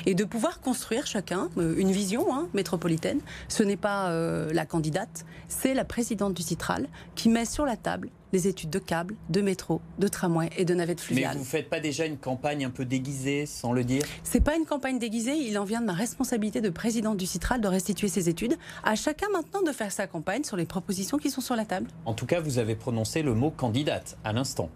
et 0.06 0.14
de 0.14 0.24
pouvoir 0.24 0.60
construire 0.60 1.06
chacun 1.06 1.48
euh, 1.58 1.74
une 1.76 1.90
vision 1.90 2.26
hein, 2.34 2.48
métropolitaine. 2.54 3.20
Ce 3.48 3.62
n'est 3.62 3.76
pas 3.76 4.10
euh, 4.10 4.52
la 4.52 4.66
candidate, 4.66 5.24
c'est 5.48 5.74
la 5.74 5.84
présidente 5.84 6.34
du 6.34 6.42
Citral 6.42 6.88
qui 7.14 7.28
met 7.28 7.44
sur 7.44 7.66
la 7.66 7.76
table 7.76 8.10
les 8.32 8.48
études 8.48 8.70
de 8.70 8.78
câbles, 8.78 9.14
de 9.30 9.40
métro, 9.40 9.80
de 9.98 10.08
tramway 10.08 10.50
et 10.56 10.64
de 10.64 10.74
navettes 10.74 11.00
fluviales. 11.00 11.30
Mais 11.34 11.38
vous 11.38 11.44
ne 11.44 11.48
faites 11.48 11.70
pas 11.70 11.80
déjà 11.80 12.04
une 12.04 12.18
campagne 12.18 12.64
un 12.64 12.70
peu 12.70 12.84
déguisée, 12.84 13.46
sans 13.46 13.72
le 13.72 13.84
dire? 13.84 14.02
C'est 14.24 14.40
pas 14.40 14.56
une 14.56 14.66
campagne 14.66 14.98
déguisée, 14.98 15.36
il 15.36 15.58
en 15.58 15.64
vient 15.64 15.80
de 15.80 15.86
ma 15.86 15.94
responsabilité 15.94 16.60
de 16.60 16.68
présidente 16.68 17.16
du 17.16 17.26
Citral 17.26 17.60
de 17.60 17.68
restituer 17.68 18.08
ses 18.08 18.28
études. 18.28 18.56
À 18.84 18.94
chacun 18.94 19.28
maintenant 19.32 19.62
de 19.62 19.72
faire 19.72 19.92
sa 19.92 20.06
campagne 20.06 20.44
sur 20.44 20.56
les 20.56 20.66
propositions 20.66 21.18
qui 21.18 21.30
sont 21.30 21.40
sur 21.40 21.56
la 21.56 21.64
table. 21.64 21.88
En 22.04 22.14
tout 22.14 22.26
cas, 22.26 22.40
vous 22.40 22.58
avez 22.58 22.74
prononcé 22.74 23.22
le 23.22 23.34
mot 23.34 23.50
candidate 23.50 24.18
à 24.24 24.32
l'instant, 24.32 24.70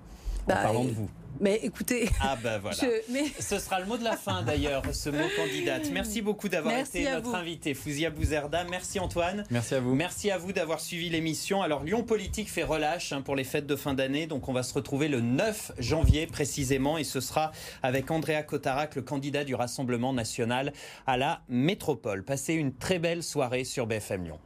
en 0.44 0.48
bah, 0.48 0.56
parlant 0.62 0.84
de 0.84 0.92
vous. 0.92 1.10
Mais 1.38 1.60
écoutez. 1.62 2.08
Ah 2.20 2.36
ben 2.42 2.58
voilà. 2.58 2.76
Ce 2.76 3.58
sera 3.58 3.80
le 3.80 3.86
mot 3.86 3.96
de 3.96 4.04
la 4.04 4.16
fin 4.16 4.42
d'ailleurs, 4.42 4.82
ce 4.92 5.10
mot 5.10 5.28
candidate. 5.36 5.90
Merci 5.92 6.22
beaucoup 6.22 6.48
d'avoir 6.48 6.76
été 6.78 7.10
notre 7.10 7.34
invité, 7.34 7.74
Fouzia 7.74 8.10
Bouzerda. 8.10 8.64
Merci 8.64 8.98
Antoine. 8.98 9.44
Merci 9.50 9.74
à 9.74 9.80
vous. 9.80 9.94
Merci 9.94 10.30
à 10.30 10.38
vous 10.38 10.52
d'avoir 10.52 10.80
suivi 10.80 11.08
l'émission. 11.08 11.62
Alors 11.62 11.84
Lyon 11.84 12.02
Politique 12.02 12.50
fait 12.50 12.64
relâche 12.64 13.12
hein, 13.12 13.22
pour 13.22 13.36
les 13.36 13.44
fêtes 13.44 13.66
de 13.66 13.76
fin 13.76 13.94
d'année, 13.94 14.26
donc 14.26 14.48
on 14.48 14.52
va 14.52 14.62
se 14.62 14.74
retrouver 14.74 15.08
le 15.08 15.20
9 15.20 15.72
janvier 15.78 16.26
précisément 16.26 16.98
et 16.98 17.04
ce 17.04 17.20
sera 17.20 17.52
avec 17.82 18.10
Andrea 18.10 18.42
Cotarac, 18.42 18.96
le 18.96 19.02
candidat 19.02 19.44
du 19.44 19.54
Rassemblement 19.54 20.12
national 20.12 20.72
à 21.06 21.16
la 21.16 21.42
métropole. 21.48 22.24
Passez 22.24 22.54
une 22.54 22.74
très 22.74 22.98
belle 22.98 23.22
soirée 23.22 23.64
sur 23.64 23.86
BFM 23.86 24.24
Lyon. 24.24 24.38